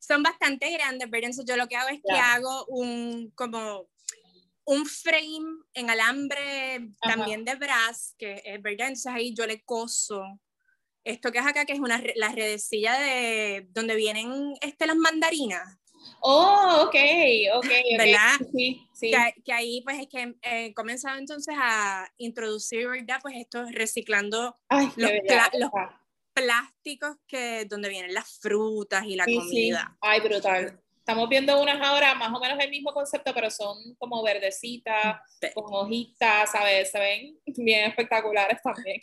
son 0.00 0.22
bastante 0.22 0.70
grandes. 0.70 1.08
Entonces 1.10 1.44
yo 1.46 1.56
lo 1.56 1.68
que 1.68 1.76
hago 1.76 1.88
es 1.88 2.00
que 2.04 2.12
hago 2.12 2.66
un 2.66 3.30
como 3.36 3.86
un 4.66 4.86
frame 4.86 5.64
en 5.74 5.90
alambre 5.90 6.76
Ajá. 7.00 7.14
también 7.16 7.44
de 7.44 7.54
brass, 7.56 8.14
que 8.18 8.42
es 8.44 8.62
verdad, 8.62 8.88
entonces 8.88 9.12
ahí 9.12 9.34
yo 9.34 9.46
le 9.46 9.62
coso 9.64 10.22
esto 11.04 11.30
que 11.32 11.38
es 11.38 11.46
acá, 11.46 11.66
que 11.66 11.74
es 11.74 11.80
una, 11.80 12.02
la 12.16 12.30
redecilla 12.30 12.98
de 12.98 13.66
donde 13.70 13.94
vienen 13.94 14.54
este, 14.62 14.86
las 14.86 14.96
mandarinas, 14.96 15.78
Oh, 16.20 16.84
ok, 16.86 16.94
ok. 17.54 17.66
¿Verdad? 17.98 18.36
Sí, 18.52 18.86
sí. 18.94 19.10
que, 19.10 19.42
que 19.44 19.52
ahí 19.52 19.82
pues 19.82 19.98
es 20.00 20.08
que 20.08 20.22
eh, 20.42 20.66
he 20.66 20.74
comenzado 20.74 21.18
entonces 21.18 21.54
a 21.58 22.10
introducir, 22.16 22.88
¿verdad? 22.88 23.18
Pues 23.22 23.36
esto 23.36 23.64
reciclando 23.70 24.56
Ay, 24.68 24.88
los 24.96 25.10
bella 25.10 25.50
los 25.58 25.70
plásticos 26.32 27.16
que 27.26 27.64
donde 27.66 27.88
vienen 27.88 28.12
las 28.12 28.38
frutas 28.40 29.04
y 29.06 29.16
la 29.16 29.24
Sí, 29.24 29.34
sí. 29.34 29.38
comida. 29.38 29.96
Ay, 30.00 30.20
brutal. 30.20 30.83
Estamos 31.06 31.28
viendo 31.28 31.60
unas 31.60 31.86
ahora, 31.86 32.14
más 32.14 32.32
o 32.32 32.40
menos 32.40 32.58
el 32.64 32.70
mismo 32.70 32.90
concepto, 32.94 33.34
pero 33.34 33.50
son 33.50 33.94
como 33.98 34.22
verdecitas, 34.22 35.18
Sí. 35.38 35.48
con 35.52 35.66
hojitas, 35.74 36.50
¿sabes? 36.50 36.90
Se 36.90 36.98
ven 36.98 37.38
bien 37.44 37.90
espectaculares 37.90 38.58
también. 38.62 38.98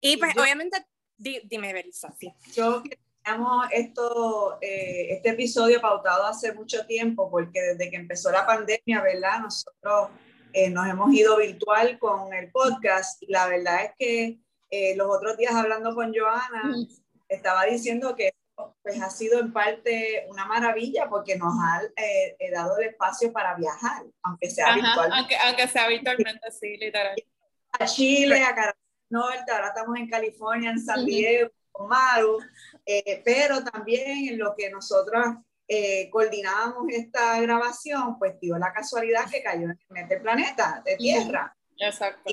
Y 0.00 0.16
pues 0.16 0.34
Yo- 0.34 0.42
obviamente, 0.42 0.84
di- 1.16 1.40
dime, 1.44 1.72
Belisa, 1.72 2.12
sí. 2.18 2.34
Yo 2.56 2.82
que 2.82 2.98
teníamos 3.22 3.68
esto, 3.70 4.58
eh, 4.60 5.12
este 5.12 5.28
episodio 5.28 5.80
pautado 5.80 6.26
hace 6.26 6.52
mucho 6.54 6.84
tiempo, 6.86 7.30
porque 7.30 7.60
desde 7.60 7.88
que 7.88 7.96
empezó 7.96 8.32
la 8.32 8.44
pandemia, 8.44 9.00
¿verdad? 9.00 9.40
Nosotros 9.42 10.08
eh, 10.52 10.70
nos 10.70 10.88
hemos 10.88 11.14
ido 11.14 11.36
virtual 11.36 12.00
con 12.00 12.34
el 12.34 12.50
podcast 12.50 13.22
y 13.22 13.30
la 13.30 13.46
verdad 13.46 13.84
es 13.84 13.92
que 13.96 14.40
eh, 14.70 14.96
los 14.96 15.06
otros 15.08 15.36
días 15.36 15.54
hablando 15.54 15.94
con 15.94 16.12
Joana, 16.12 16.74
estaba 17.28 17.66
diciendo 17.66 18.16
que 18.16 18.32
pues 18.82 19.00
ha 19.00 19.10
sido 19.10 19.40
en 19.40 19.52
parte 19.52 20.26
una 20.28 20.46
maravilla 20.46 21.08
porque 21.08 21.36
nos 21.36 21.52
ha 21.62 21.82
eh, 21.96 22.36
eh, 22.38 22.50
dado 22.50 22.78
el 22.78 22.88
espacio 22.88 23.32
para 23.32 23.54
viajar, 23.54 24.02
aunque 24.22 24.50
sea 24.50 24.68
Ajá, 24.68 24.74
virtual. 24.76 25.12
aunque, 25.12 25.36
aunque 25.36 25.68
sea 25.68 25.88
virtualmente, 25.88 26.50
sí, 26.52 26.76
literal. 26.76 27.16
a 27.72 27.86
Chile, 27.86 28.42
a 28.42 28.52
del 28.52 28.74
Norte, 29.10 29.52
ahora 29.52 29.68
estamos 29.68 29.96
en 29.98 30.08
California, 30.08 30.70
en 30.70 30.80
San. 30.80 31.04
Diego, 31.04 31.50
con 31.72 31.88
Maru, 31.88 32.38
eh, 32.86 33.22
pero 33.24 33.62
también 33.64 34.28
en 34.28 34.38
lo 34.38 34.54
que 34.56 34.70
nosotros 34.70 35.24
coordinábamos 36.10 36.86
esta 36.88 37.40
grabación, 37.40 38.18
pues 38.18 38.40
dio 38.40 38.58
la 38.58 38.72
casualidad 38.72 39.30
que 39.30 39.40
cayó 39.40 39.68
en 39.70 39.96
este 39.96 40.18
planeta 40.18 40.82
de 40.84 40.96
Tierra. 40.96 41.56
Exacto. 41.78 42.32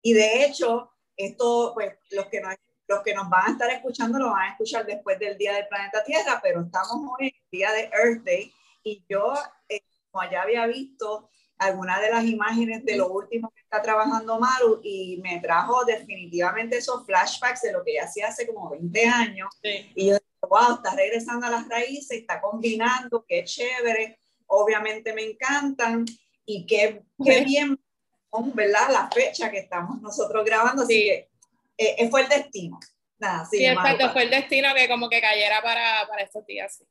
Y 0.00 0.14
de 0.14 0.46
hecho, 0.46 0.90
esto, 1.16 1.72
pues 1.74 1.94
los 2.10 2.26
que, 2.26 2.40
nos, 2.40 2.54
los 2.88 3.02
que 3.02 3.14
nos 3.14 3.28
van 3.28 3.48
a 3.48 3.52
estar 3.52 3.70
escuchando 3.70 4.18
lo 4.18 4.30
van 4.30 4.48
a 4.48 4.50
escuchar 4.52 4.86
después 4.86 5.18
del 5.18 5.36
Día 5.36 5.54
del 5.54 5.66
Planeta 5.68 6.04
Tierra, 6.04 6.40
pero 6.42 6.62
estamos 6.62 6.96
hoy 7.18 7.28
en 7.28 7.34
el 7.34 7.50
Día 7.50 7.72
de 7.72 7.90
Earth 7.92 8.22
Day 8.24 8.52
y 8.84 9.04
yo, 9.08 9.34
eh, 9.68 9.80
como 10.10 10.28
ya 10.30 10.42
había 10.42 10.66
visto 10.66 11.28
algunas 11.58 12.00
de 12.00 12.10
las 12.10 12.24
imágenes 12.24 12.84
de 12.84 12.96
lo 12.96 13.08
último 13.08 13.50
que 13.54 13.62
está 13.62 13.80
trabajando 13.80 14.38
Maru 14.38 14.80
y 14.82 15.18
me 15.22 15.40
trajo 15.40 15.84
definitivamente 15.84 16.76
esos 16.76 17.04
flashbacks 17.06 17.62
de 17.62 17.72
lo 17.72 17.82
que 17.82 17.92
ella 17.92 18.04
hacía 18.04 18.28
hace 18.28 18.46
como 18.46 18.68
20 18.70 19.06
años 19.06 19.48
Sí. 19.62 19.90
y 19.94 20.06
yo 20.10 20.18
wow, 20.48 20.74
está 20.76 20.94
regresando 20.94 21.46
a 21.46 21.50
las 21.50 21.68
raíces, 21.68 22.18
está 22.20 22.40
combinando, 22.40 23.24
qué 23.26 23.42
chévere, 23.44 24.18
obviamente 24.46 25.12
me 25.12 25.22
encantan 25.24 26.04
y 26.44 26.66
qué, 26.66 27.02
qué 27.24 27.40
bien, 27.44 27.80
¿verdad? 28.54 28.90
La 28.92 29.10
fecha 29.10 29.50
que 29.50 29.58
estamos 29.58 30.00
nosotros 30.00 30.44
grabando, 30.44 30.82
así 30.84 30.94
Sí. 30.94 31.04
que 31.06 31.25
eh, 31.78 32.08
fue 32.10 32.22
el 32.22 32.28
destino. 32.28 32.78
Nada, 33.18 33.46
sí, 33.50 33.64
exacto, 33.64 34.12
fue 34.12 34.24
el 34.24 34.30
destino 34.30 34.74
que 34.74 34.88
como 34.88 35.08
que 35.08 35.20
cayera 35.20 35.62
para, 35.62 36.06
para 36.08 36.22
estos 36.22 36.44
días. 36.46 36.76
sí. 36.76 36.84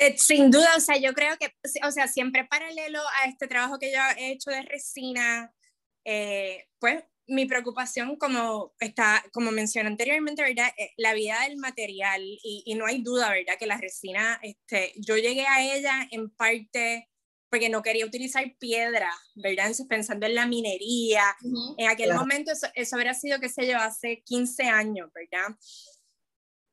Eh, 0.00 0.16
sin 0.16 0.48
duda, 0.48 0.68
o 0.76 0.80
sea, 0.80 0.96
yo 0.96 1.12
creo 1.12 1.36
que, 1.38 1.52
o 1.84 1.90
sea, 1.90 2.06
siempre 2.06 2.44
paralelo 2.44 3.00
a 3.20 3.28
este 3.28 3.48
trabajo 3.48 3.80
que 3.80 3.90
yo 3.92 3.98
he 4.16 4.30
hecho 4.30 4.48
de 4.48 4.62
resina, 4.62 5.52
eh, 6.04 6.68
pues 6.78 7.02
mi 7.26 7.46
preocupación, 7.46 8.16
como, 8.16 8.74
está, 8.78 9.24
como 9.32 9.50
mencioné 9.50 9.88
anteriormente, 9.88 10.42
¿verdad? 10.42 10.70
Eh, 10.78 10.92
la 10.98 11.14
vida 11.14 11.40
del 11.42 11.56
material, 11.56 12.22
y, 12.22 12.62
y 12.64 12.74
no 12.76 12.86
hay 12.86 13.02
duda, 13.02 13.30
¿verdad? 13.30 13.58
Que 13.58 13.66
la 13.66 13.76
resina, 13.76 14.38
este, 14.40 14.92
yo 14.96 15.16
llegué 15.16 15.46
a 15.48 15.62
ella 15.62 16.06
en 16.12 16.30
parte 16.30 17.08
porque 17.50 17.68
no 17.68 17.82
quería 17.82 18.06
utilizar 18.06 18.44
piedra, 18.58 19.10
¿verdad? 19.34 19.66
Entonces, 19.66 19.86
pensando 19.88 20.26
en 20.26 20.34
la 20.34 20.46
minería, 20.46 21.22
en 21.76 21.88
aquel 21.88 22.06
Claro. 22.06 22.20
momento 22.20 22.52
eso, 22.52 22.66
eso 22.74 22.96
habría 22.96 23.14
sido, 23.14 23.40
qué 23.40 23.48
sé 23.48 23.66
yo, 23.66 23.76
hace 23.78 24.22
15 24.24 24.64
años, 24.64 25.10
¿verdad? 25.12 25.56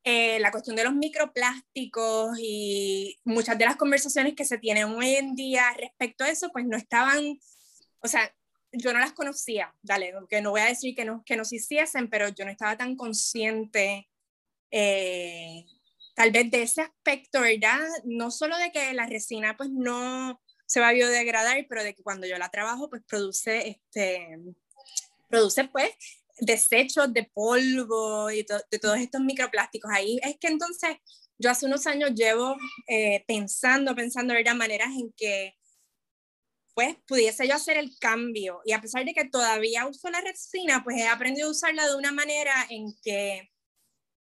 Eh, 0.03 0.39
la 0.39 0.51
cuestión 0.51 0.75
de 0.75 0.83
los 0.83 0.93
microplásticos 0.93 2.37
y 2.39 3.19
muchas 3.23 3.57
de 3.57 3.65
las 3.65 3.75
conversaciones 3.75 4.35
que 4.35 4.45
se 4.45 4.59
tienen 4.59 4.85
hoy 4.85 5.15
en 5.15 5.35
día 5.35 5.63
respecto 5.79 6.23
a 6.23 6.29
eso, 6.29 6.51
pues 6.51 6.65
no 6.65 6.77
estaban, 6.77 7.39
o 8.01 8.07
sea, 8.07 8.31
yo 8.71 8.93
no 8.93 8.99
las 8.99 9.13
conocía, 9.13 9.73
dale, 9.81 10.13
que 10.29 10.41
no 10.41 10.51
voy 10.51 10.61
a 10.61 10.65
decir 10.65 10.93
que 10.95 11.05
no, 11.05 11.23
que 11.25 11.37
no 11.37 11.45
se 11.45 11.55
hiciesen, 11.55 12.09
pero 12.09 12.29
yo 12.29 12.45
no 12.45 12.51
estaba 12.51 12.77
tan 12.77 12.95
consciente 12.95 14.07
eh, 14.69 15.65
tal 16.13 16.31
vez 16.31 16.51
de 16.51 16.61
ese 16.61 16.81
aspecto, 16.81 17.41
¿verdad? 17.41 17.79
No 18.03 18.29
solo 18.29 18.57
de 18.57 18.71
que 18.71 18.93
la 18.93 19.07
resina 19.07 19.57
pues 19.57 19.69
no 19.71 20.39
se 20.65 20.79
va 20.79 20.89
a 20.89 20.93
biodegradar, 20.93 21.65
pero 21.69 21.83
de 21.83 21.93
que 21.93 22.03
cuando 22.03 22.27
yo 22.27 22.37
la 22.37 22.49
trabajo 22.49 22.89
pues 22.89 23.03
produce, 23.07 23.67
este, 23.69 24.37
produce 25.29 25.65
pues 25.65 25.91
desechos 26.39 27.13
de 27.13 27.23
polvo 27.33 28.29
y 28.31 28.43
to- 28.43 28.61
de 28.69 28.79
todos 28.79 28.97
estos 28.97 29.21
microplásticos. 29.21 29.91
Ahí 29.93 30.19
es 30.23 30.37
que 30.39 30.47
entonces 30.47 30.97
yo 31.37 31.49
hace 31.49 31.65
unos 31.65 31.85
años 31.87 32.11
llevo 32.13 32.55
eh, 32.87 33.23
pensando, 33.27 33.95
pensando, 33.95 34.33
¿verdad? 34.33 34.55
Maneras 34.55 34.89
en 34.99 35.11
que 35.15 35.55
pues 36.73 36.97
pudiese 37.07 37.47
yo 37.47 37.55
hacer 37.55 37.77
el 37.77 37.97
cambio 37.99 38.59
y 38.65 38.73
a 38.73 38.81
pesar 38.81 39.05
de 39.05 39.13
que 39.13 39.23
todavía 39.25 39.87
uso 39.87 40.09
la 40.09 40.19
resina, 40.19 40.83
pues 40.83 40.97
he 40.97 41.07
aprendido 41.07 41.47
a 41.47 41.51
usarla 41.51 41.87
de 41.87 41.95
una 41.95 42.11
manera 42.11 42.53
en 42.69 42.93
que 43.01 43.49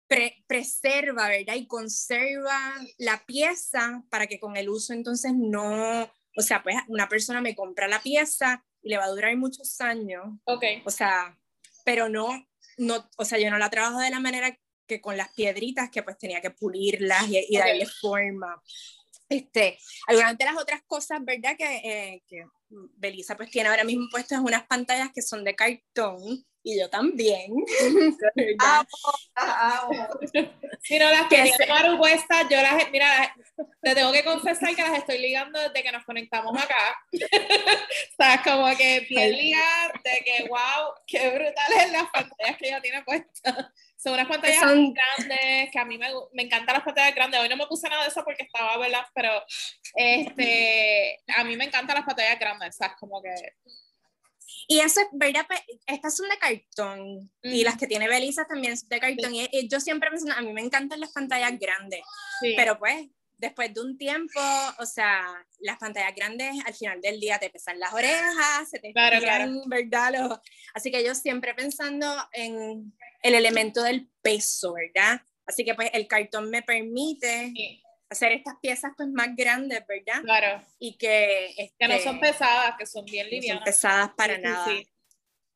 pre- 0.07 0.43
preserva, 0.47 1.29
¿verdad? 1.29 1.57
Y 1.57 1.67
conserva 1.67 2.59
la 2.97 3.25
pieza 3.27 4.03
para 4.11 4.27
que 4.27 4.41
con 4.41 4.57
el 4.57 4.71
uso 4.71 4.95
entonces 4.95 5.33
no, 5.35 6.11
o 6.41 6.43
sea, 6.43 6.63
pues 6.63 6.77
una 6.89 7.09
persona 7.09 7.41
me 7.41 7.55
compra 7.55 7.87
la 7.89 8.01
pieza 8.01 8.65
y 8.83 8.91
le 8.91 8.99
va 8.99 9.05
a 9.05 9.11
durar 9.11 9.37
muchos 9.37 9.81
años, 9.81 10.25
Ok. 10.45 10.65
o 10.85 10.91
sea, 10.91 11.39
pero 11.85 12.09
no, 12.09 12.47
no, 12.79 13.09
o 13.17 13.25
sea, 13.25 13.39
yo 13.39 13.51
no 13.51 13.59
la 13.59 13.71
trabajo 13.71 14.01
de 14.01 14.11
la 14.11 14.21
manera 14.21 14.59
que 14.87 15.01
con 15.01 15.17
las 15.17 15.33
piedritas 15.35 15.91
que 15.91 16.03
pues 16.03 16.19
tenía 16.19 16.41
que 16.41 16.51
pulirlas 16.51 17.29
y, 17.29 17.39
y 17.49 17.57
Ok. 17.57 17.65
darle 17.65 17.87
forma. 17.87 18.61
Este, 19.29 19.79
algunas 20.09 20.37
de 20.37 20.45
las 20.45 20.57
otras 20.57 20.83
cosas, 20.87 21.21
¿verdad? 21.23 21.57
Que, 21.57 21.77
eh, 21.77 22.25
que 22.27 22.45
Belisa 22.97 23.37
pues 23.37 23.49
tiene 23.51 23.69
ahora 23.69 23.85
mismo 23.85 24.09
puestas 24.11 24.41
unas 24.41 24.67
pantallas 24.67 25.11
que 25.15 25.23
son 25.23 25.45
de 25.45 25.55
cartón 25.55 26.45
y 26.62 26.79
yo 26.79 26.88
también. 26.90 27.52
Amo, 28.59 28.87
amo. 29.35 30.09
Si 30.83 30.99
no 30.99 31.11
las 31.11 31.26
Que 31.29 31.37
que 31.45 31.52
se- 31.52 31.67
Maru 31.67 31.99
puestas, 31.99 32.47
yo 32.50 32.61
las, 32.61 32.90
mira, 32.90 33.07
las- 33.19 33.31
te 33.83 33.95
tengo 33.95 34.12
que 34.12 34.25
confesar 34.25 34.75
que 34.75 34.83
las 34.83 34.99
estoy 34.99 35.19
ligando 35.19 35.59
desde 35.59 35.83
que 35.83 35.93
nos 35.93 36.05
conectamos 36.05 36.57
acá. 36.62 36.99
Sabes, 38.17 38.40
como 38.45 38.76
que 38.76 39.00
bien 39.09 39.33
ligadas 39.33 39.93
de 40.05 40.23
que, 40.25 40.49
wow, 40.49 40.95
qué 41.07 41.29
brutales 41.31 41.93
las 41.93 42.11
pantallas 42.11 42.57
que 42.59 42.69
ella 42.69 42.81
tiene 42.81 43.02
puestas. 43.02 43.55
Son 43.97 44.14
unas 44.14 44.29
pantallas 44.29 44.61
Son- 44.61 44.95
grandes, 44.95 45.71
que 45.71 45.79
a 45.79 45.85
mí 45.85 45.99
me, 45.99 46.09
me 46.33 46.43
encantan 46.45 46.75
las 46.75 46.85
pantallas 46.85 47.14
grandes. 47.14 47.40
Hoy 47.40 47.49
no 47.50 47.57
me 47.57 47.67
puse 47.67 47.88
nada 47.88 48.02
de 48.02 48.09
eso 48.09 48.25
porque 48.25 48.45
estaba, 48.45 48.76
¿verdad? 48.79 49.05
Pero 49.14 49.43
este, 49.95 51.21
a 51.37 51.45
mí 51.45 51.57
me 51.57 51.64
encantan 51.64 51.97
las 51.97 52.07
pantallas 52.07 52.38
grandes, 52.38 52.76
¿sabes? 52.76 52.97
Como 52.99 53.21
que 53.23 53.31
Y 54.71 54.79
eso 54.79 55.00
es, 55.00 55.09
¿verdad? 55.11 55.45
Estas 55.85 56.15
son 56.15 56.29
de 56.29 56.39
cartón 56.39 57.29
y 57.43 57.65
las 57.65 57.77
que 57.77 57.89
tiene 57.89 58.07
Belisa 58.07 58.45
también 58.45 58.77
son 58.77 58.89
de 58.89 59.00
cartón. 59.00 59.35
Y, 59.35 59.69
yo 59.69 59.81
siempre 59.81 60.11
pensando, 60.11 60.37
a 60.37 60.43
mí 60.43 60.53
me 60.53 60.61
encantan 60.61 61.00
las 61.00 61.11
pantallas 61.11 61.59
grandes, 61.59 62.03
pero 62.57 62.79
pues 62.79 63.09
después 63.37 63.75
de 63.75 63.81
un 63.81 63.99
tiempo, 63.99 64.41
o 64.79 64.87
sea, 64.87 65.27
las 65.59 65.77
pantallas 65.79 66.15
grandes 66.15 66.55
al 66.65 66.73
final 66.73 67.00
del 67.00 67.19
día 67.19 67.41
te 67.41 67.50
pesan 67.50 67.81
las 67.81 67.93
orejas, 67.93 68.71
se 68.71 68.79
te 68.79 68.93
claro, 68.93 69.19
claro. 69.19 69.50
¿verdad? 69.67 70.41
así 70.73 70.93
que 70.93 71.05
yo 71.05 71.17
siempre 71.17 71.53
pensando 71.53 72.07
en 72.33 72.97
el 73.25 73.35
elemento 73.35 73.83
del 73.83 74.09
peso, 74.23 74.75
¿verdad? 74.75 75.21
Así 75.47 75.65
que 75.65 75.75
pues 75.75 75.91
el 75.95 76.07
cartón 76.07 76.49
me 76.49 76.62
permite 76.62 77.53
hacer 78.11 78.33
estas 78.33 78.57
piezas 78.61 78.93
pues 78.97 79.09
más 79.09 79.35
grandes, 79.37 79.83
¿verdad? 79.87 80.23
Claro. 80.23 80.62
Y 80.79 80.97
que... 80.97 81.73
que 81.79 81.88
no 81.88 81.99
son 81.99 82.17
este, 82.17 82.33
pesadas, 82.33 82.75
que 82.79 82.87
son 82.87 83.05
bien 83.05 83.29
livianas. 83.31 83.61
No 83.61 83.64
son 83.67 83.73
pesadas 83.73 84.11
para 84.17 84.38
nada. 84.38 84.67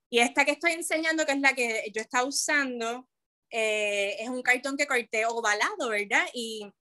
Y 0.08 0.18
esta 0.20 0.44
que 0.44 0.52
estoy 0.52 0.72
enseñando, 0.72 1.26
que 1.26 1.32
es 1.32 1.40
la 1.40 1.54
que 1.54 1.90
yo 1.92 2.00
estaba 2.00 2.24
usando, 2.24 3.08
eh, 3.50 4.16
es 4.20 4.28
un 4.28 4.42
cartón 4.42 4.76
que 4.76 4.86
corté 4.86 5.26
ovalado, 5.26 5.88
¿verdad? 5.88 6.24
Y 6.32 6.72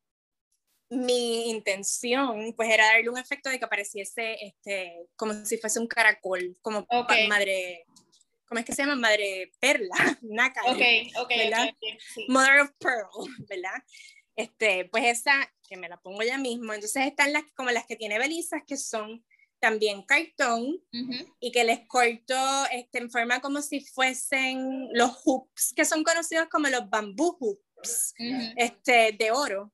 mi 0.89 1.49
intención 1.49 2.53
pues 2.55 2.69
era 2.69 2.85
darle 2.85 3.09
un 3.09 3.17
efecto 3.17 3.49
de 3.49 3.57
que 3.57 3.65
apareciese 3.65 4.37
este, 4.45 5.07
como 5.15 5.33
si 5.45 5.57
fuese 5.57 5.79
un 5.79 5.87
caracol, 5.87 6.55
como 6.61 6.85
madre, 7.27 7.85
¿cómo 8.45 8.59
es 8.59 8.65
que 8.65 8.73
se 8.73 8.83
llama? 8.83 8.95
Madre 8.95 9.51
perla, 9.59 9.95
nácar, 10.21 10.63
okay, 10.67 11.11
okay, 11.17 11.51
Mother 12.27 12.61
of 12.61 12.71
Pearl, 12.79 13.07
¿verdad? 13.49 13.81
Este, 14.35 14.85
pues 14.85 15.05
esa, 15.05 15.33
que 15.67 15.77
me 15.77 15.89
la 15.89 15.97
pongo 15.97 16.23
ya 16.23 16.37
mismo, 16.37 16.73
entonces 16.73 17.05
están 17.05 17.33
las 17.33 17.43
como 17.55 17.69
las 17.71 17.85
que 17.85 17.95
tiene 17.95 18.17
Belisas, 18.17 18.63
que 18.65 18.77
son 18.77 19.23
también 19.63 20.03
cartón 20.03 20.77
y 21.39 21.51
que 21.53 21.63
les 21.63 21.87
corto 21.87 22.35
este, 22.69 22.97
en 22.97 23.09
forma 23.09 23.39
como 23.39 23.61
si 23.61 23.79
fuesen 23.79 24.89
los 24.91 25.11
hoops, 25.23 25.73
que 25.73 25.85
son 25.85 26.03
conocidos 26.03 26.49
como 26.49 26.67
los 26.67 26.89
bambú 26.89 27.37
hoops 27.39 28.13
este, 28.57 29.13
de 29.17 29.31
oro. 29.31 29.71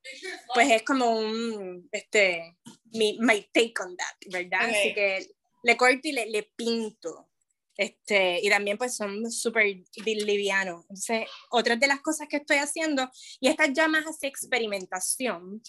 Pues 0.53 0.69
es 0.69 0.83
como 0.83 1.09
un, 1.17 1.89
este, 1.91 2.55
mi, 2.91 3.17
my 3.19 3.41
take 3.51 3.73
on 3.83 3.97
that, 3.97 4.31
¿verdad? 4.31 4.69
Así 4.69 4.93
que 4.93 5.27
le 5.63 5.75
corto 5.75 6.07
y 6.07 6.11
le, 6.11 6.27
le 6.27 6.43
pinto. 6.55 7.31
Este, 7.79 8.41
y 8.41 8.49
también 8.49 8.77
pues 8.77 8.97
son 8.97 9.31
súper 9.31 9.83
livianos. 10.05 10.81
Entonces, 10.81 11.29
otras 11.49 11.79
de 11.79 11.87
las 11.87 12.01
cosas 12.01 12.27
que 12.27 12.35
estoy 12.35 12.57
haciendo, 12.57 13.09
y 13.39 13.47
estas 13.47 13.71
llamas 13.71 14.05
así 14.05 14.27
experimentación, 14.27 15.61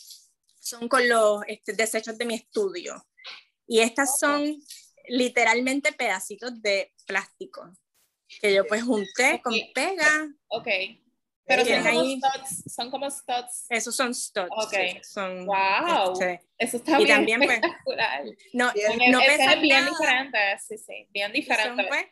son 0.59 0.89
con 0.89 1.09
los 1.09 1.43
este, 1.47 1.73
desechos 1.73 2.19
de 2.19 2.25
mi 2.25 2.35
estudio. 2.35 3.07
Y 3.65 3.79
estas 3.79 4.19
son 4.19 4.61
literalmente 5.07 5.93
pedacitos 5.93 6.61
de 6.61 6.93
plástico 7.07 7.73
que 8.41 8.55
yo 8.55 8.67
pues 8.67 8.83
junté 8.83 9.41
con 9.41 9.55
pega. 9.73 10.29
Ok. 10.49 10.67
Pero 11.51 11.65
son 11.65 11.83
como, 11.83 12.05
studs, 12.05 12.75
son 12.75 12.91
como 12.91 13.11
studs. 13.11 13.67
Esos 13.69 13.97
son 13.97 14.15
studs. 14.15 14.51
Ok. 14.51 15.03
Son, 15.03 15.47
wow. 15.47 16.13
Este, 16.13 16.41
Eso 16.57 16.77
está 16.77 17.01
y 17.01 17.05
bien 17.05 17.17
también, 17.17 17.41
pues, 17.41 17.51
espectacular. 17.57 18.25
no, 18.53 18.73
bien, 18.73 19.11
no 19.11 19.21
es 19.21 19.61
bien 19.61 19.87
diferente. 19.87 20.39
Sí, 20.67 20.79
sí. 20.79 21.09
Bien 21.11 21.33
diferente. 21.33 21.83
Son, 21.83 21.89
pues, 21.89 22.07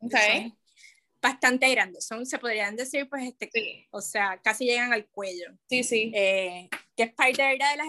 okay. 0.00 0.42
son 0.42 0.58
bastante 1.22 1.70
grandes. 1.70 2.04
Son, 2.04 2.26
se 2.26 2.38
podrían 2.38 2.74
decir, 2.74 3.08
pues, 3.08 3.24
este, 3.24 3.48
sí. 3.52 3.86
o 3.92 4.00
sea, 4.00 4.40
casi 4.42 4.64
llegan 4.64 4.92
al 4.92 5.06
cuello. 5.06 5.56
Sí, 5.68 5.84
sí. 5.84 6.12
Eh, 6.14 6.68
que 6.96 7.04
es 7.04 7.12
parte 7.14 7.42
de 7.42 7.56
las 7.56 7.86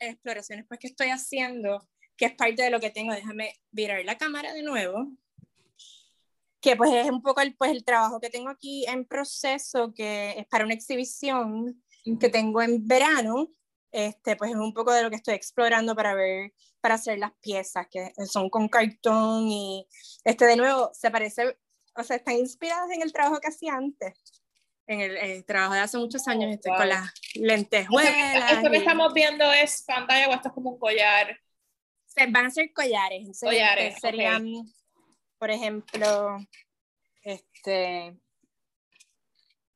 exploraciones 0.00 0.66
pues, 0.68 0.78
que 0.78 0.88
estoy 0.88 1.08
haciendo 1.08 1.88
que 2.16 2.26
es 2.26 2.34
parte 2.34 2.62
de 2.62 2.70
lo 2.70 2.80
que 2.80 2.90
tengo. 2.90 3.12
Déjame 3.12 3.54
virar 3.70 4.04
la 4.04 4.18
cámara 4.18 4.52
de 4.52 4.62
nuevo. 4.62 5.12
Que 6.66 6.74
pues 6.74 6.90
es 6.92 7.08
un 7.08 7.22
poco 7.22 7.40
el, 7.42 7.54
pues, 7.54 7.70
el 7.70 7.84
trabajo 7.84 8.18
que 8.18 8.28
tengo 8.28 8.48
aquí 8.48 8.84
en 8.88 9.04
proceso, 9.04 9.94
que 9.94 10.34
es 10.36 10.46
para 10.48 10.64
una 10.64 10.74
exhibición 10.74 11.80
que 12.18 12.28
tengo 12.28 12.60
en 12.60 12.84
verano. 12.88 13.52
Este, 13.92 14.34
pues 14.34 14.50
es 14.50 14.56
un 14.56 14.74
poco 14.74 14.92
de 14.92 15.04
lo 15.04 15.10
que 15.10 15.14
estoy 15.14 15.34
explorando 15.34 15.94
para 15.94 16.14
ver, 16.14 16.52
para 16.80 16.96
hacer 16.96 17.20
las 17.20 17.30
piezas, 17.40 17.86
que 17.88 18.12
son 18.26 18.50
con 18.50 18.68
cartón 18.68 19.46
y 19.46 19.86
este 20.24 20.44
de 20.44 20.56
nuevo 20.56 20.90
se 20.92 21.08
parece, 21.12 21.56
o 21.94 22.02
sea, 22.02 22.16
están 22.16 22.34
inspiradas 22.34 22.90
en 22.90 23.02
el 23.02 23.12
trabajo 23.12 23.38
que 23.40 23.46
hacía 23.46 23.74
antes 23.74 24.14
en 24.88 25.00
el, 25.00 25.16
el, 25.16 25.44
trabajo 25.44 25.74
de 25.74 25.80
hace 25.80 25.98
muchos 25.98 26.26
años, 26.28 26.52
estoy 26.52 26.70
wow. 26.70 26.78
con 26.78 26.88
las 26.88 27.12
lentejuelas. 27.34 28.52
¿Esto 28.52 28.70
que 28.70 28.76
y... 28.76 28.80
estamos 28.80 29.14
viendo 29.14 29.52
es 29.52 29.82
pantalla 29.82 30.28
o 30.28 30.32
esto 30.34 30.48
es 30.48 30.54
como 30.54 30.70
un 30.70 30.78
collar? 30.78 31.38
van 32.28 32.46
a 32.46 32.50
ser 32.50 32.72
collares. 32.72 33.38
Collares 33.40 34.00
serían, 34.00 34.42
okay. 34.42 34.72
Por 35.38 35.50
ejemplo, 35.50 36.38
este, 37.22 38.16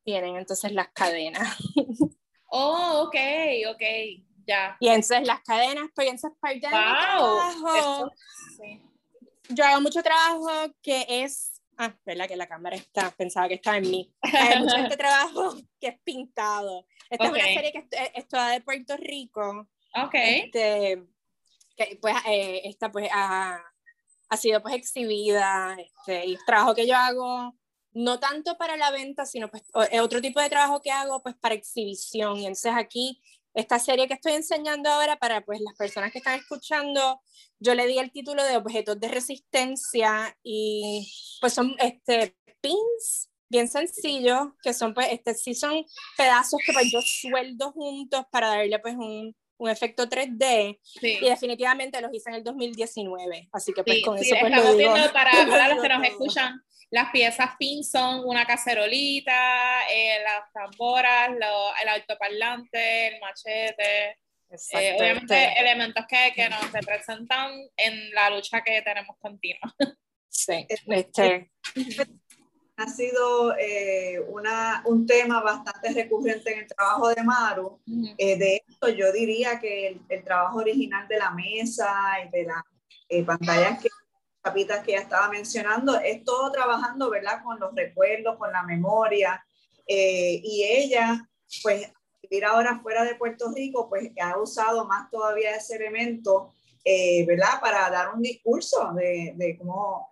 tienen 0.04 0.36
entonces 0.36 0.72
las 0.72 0.88
cadenas. 0.88 1.56
Oh, 2.52 3.04
ok, 3.04 3.14
ok, 3.70 3.82
ya. 4.44 4.76
Y 4.80 4.88
entonces 4.88 5.24
las 5.24 5.40
cadenas, 5.42 5.88
pues 5.94 6.08
entonces 6.08 6.36
parte 6.40 6.58
de 6.58 6.66
wow. 6.68 8.10
sí. 8.56 8.82
Yo 9.50 9.64
hago 9.64 9.80
mucho 9.80 10.02
trabajo 10.02 10.74
que 10.82 11.06
es, 11.08 11.62
ah, 11.78 11.94
verdad 12.04 12.26
que 12.26 12.34
la 12.34 12.48
cámara 12.48 12.74
está, 12.74 13.12
pensaba 13.12 13.46
que 13.46 13.54
estaba 13.54 13.76
en 13.76 13.88
mí. 13.88 14.12
Hay 14.22 14.58
mucho 14.58 14.74
este 14.78 14.96
trabajo 14.96 15.54
que 15.80 15.86
es 15.86 16.00
pintado. 16.02 16.88
Esta 17.08 17.28
okay. 17.28 17.40
es 17.40 17.46
una 17.46 17.54
serie 17.54 17.72
que 17.72 18.10
es 18.16 18.26
toda 18.26 18.50
de 18.50 18.60
Puerto 18.62 18.96
Rico. 18.96 19.68
Ok. 19.94 20.14
Este, 20.14 21.04
que 21.76 21.98
pues 22.02 22.16
eh, 22.26 22.62
esta 22.64 22.90
pues 22.90 23.08
ha, 23.12 23.62
ha, 24.30 24.36
sido 24.36 24.62
pues 24.62 24.74
exhibida 24.74 25.76
este, 25.78 26.26
y 26.26 26.38
trabajo 26.46 26.74
que 26.74 26.86
yo 26.86 26.96
hago 26.96 27.54
no 27.92 28.20
tanto 28.20 28.56
para 28.56 28.76
la 28.76 28.90
venta 28.90 29.26
sino 29.26 29.50
pues 29.50 29.64
otro 30.00 30.20
tipo 30.20 30.40
de 30.40 30.48
trabajo 30.48 30.80
que 30.80 30.92
hago 30.92 31.22
pues 31.22 31.34
para 31.36 31.54
exhibición. 31.54 32.36
Y 32.36 32.46
entonces 32.46 32.72
aquí 32.74 33.20
esta 33.54 33.78
serie 33.78 34.06
que 34.06 34.14
estoy 34.14 34.32
enseñando 34.32 34.88
ahora 34.88 35.18
para 35.18 35.44
pues 35.44 35.60
las 35.60 35.74
personas 35.74 36.12
que 36.12 36.18
están 36.18 36.38
escuchando 36.38 37.20
yo 37.58 37.74
le 37.74 37.86
di 37.86 37.98
el 37.98 38.12
título 38.12 38.44
de 38.44 38.56
objetos 38.56 38.98
de 39.00 39.08
resistencia 39.08 40.36
y 40.42 41.12
pues 41.40 41.52
son 41.52 41.74
este 41.78 42.36
pins 42.60 43.28
bien 43.48 43.68
sencillos 43.68 44.48
que 44.62 44.72
son 44.72 44.94
pues 44.94 45.08
este 45.10 45.34
sí 45.34 45.54
son 45.54 45.84
pedazos 46.16 46.60
que 46.64 46.72
pues 46.72 46.90
yo 46.92 47.00
sueldo 47.02 47.72
juntos 47.72 48.24
para 48.30 48.48
darle 48.48 48.78
pues 48.78 48.94
un 48.94 49.34
un 49.60 49.68
efecto 49.68 50.08
3D 50.08 50.78
sí. 50.82 51.18
y 51.20 51.28
definitivamente 51.28 52.00
los 52.00 52.12
hice 52.14 52.30
en 52.30 52.36
el 52.36 52.44
2019, 52.44 53.48
así 53.52 53.72
que 53.72 53.84
pues 53.84 53.98
sí, 53.98 54.02
con 54.02 54.18
sí, 54.18 54.24
eso 54.24 54.36
pues 54.40 54.52
estamos 54.52 54.70
lo 54.72 54.76
digo. 54.78 54.94
viendo 54.94 55.12
para, 55.12 55.30
para 55.50 55.68
los 55.74 55.82
que 55.82 55.88
nos 55.88 56.02
escuchan, 56.04 56.62
las 56.90 57.10
piezas 57.10 57.50
pin 57.58 57.84
son 57.84 58.22
una 58.24 58.46
cacerolita, 58.46 59.88
eh, 59.92 60.18
las 60.24 60.50
tamboras, 60.52 61.30
lo, 61.30 61.76
el 61.82 61.88
altoparlante, 61.88 63.08
el 63.08 63.20
machete, 63.20 64.18
eh, 64.72 64.96
obviamente 64.98 65.52
elementos 65.60 66.04
que, 66.08 66.32
que 66.34 66.48
nos 66.48 66.72
representan 66.72 67.52
en 67.76 68.10
la 68.12 68.30
lucha 68.30 68.62
que 68.62 68.82
tenemos 68.82 69.16
continua. 69.20 69.74
Sí, 70.28 70.66
este, 70.88 71.50
ha 72.80 72.88
sido 72.88 73.54
eh, 73.58 74.20
una, 74.28 74.82
un 74.86 75.06
tema 75.06 75.42
bastante 75.42 75.92
recurrente 75.92 76.52
en 76.52 76.60
el 76.60 76.66
trabajo 76.66 77.08
de 77.08 77.22
Maru. 77.22 77.66
Uh 77.66 77.80
-huh. 77.86 78.14
eh, 78.16 78.38
de 78.38 78.64
esto 78.66 78.88
yo 78.88 79.12
diría 79.12 79.60
que 79.60 79.88
el, 79.88 80.00
el, 80.08 80.24
trabajo 80.24 80.58
original 80.58 81.06
de 81.06 81.18
la 81.18 81.30
mesa 81.30 81.92
y 82.24 82.30
de 82.30 82.44
las 82.44 82.62
eh, 83.08 83.22
pantallas 83.22 83.80
que 83.82 83.88
capitas 84.42 84.82
que 84.82 84.92
ya 84.92 85.00
estaba 85.00 85.28
mencionando, 85.28 85.98
es 86.00 86.24
todo 86.24 86.50
trabajando, 86.50 87.10
¿verdad? 87.10 87.42
Con 87.44 87.60
los 87.60 87.74
recuerdos, 87.74 88.38
con 88.38 88.50
la 88.50 88.62
memoria. 88.62 89.44
Eh, 89.86 90.40
y 90.42 90.64
ella, 90.64 91.28
pues, 91.62 91.92
vivir 92.22 92.46
ahora 92.46 92.80
fuera 92.80 93.04
de 93.04 93.16
Puerto 93.16 93.52
Rico, 93.54 93.88
pues 93.90 94.10
ha 94.18 94.38
usado 94.38 94.86
más 94.86 95.10
todavía 95.10 95.54
ese 95.54 95.76
elemento, 95.76 96.54
eh, 96.84 97.26
¿verdad? 97.26 97.60
Para 97.60 97.90
dar 97.90 98.14
un 98.14 98.22
discurso 98.22 98.94
de, 98.94 99.34
de 99.36 99.58
cómo 99.58 100.08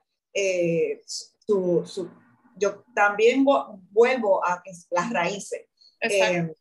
su, 1.46 1.82
su 1.86 2.10
yo 2.58 2.84
también 2.94 3.44
vuelvo 3.90 4.44
a 4.44 4.62
las 4.90 5.10
raíces. 5.10 5.66
Eh, 6.00 6.52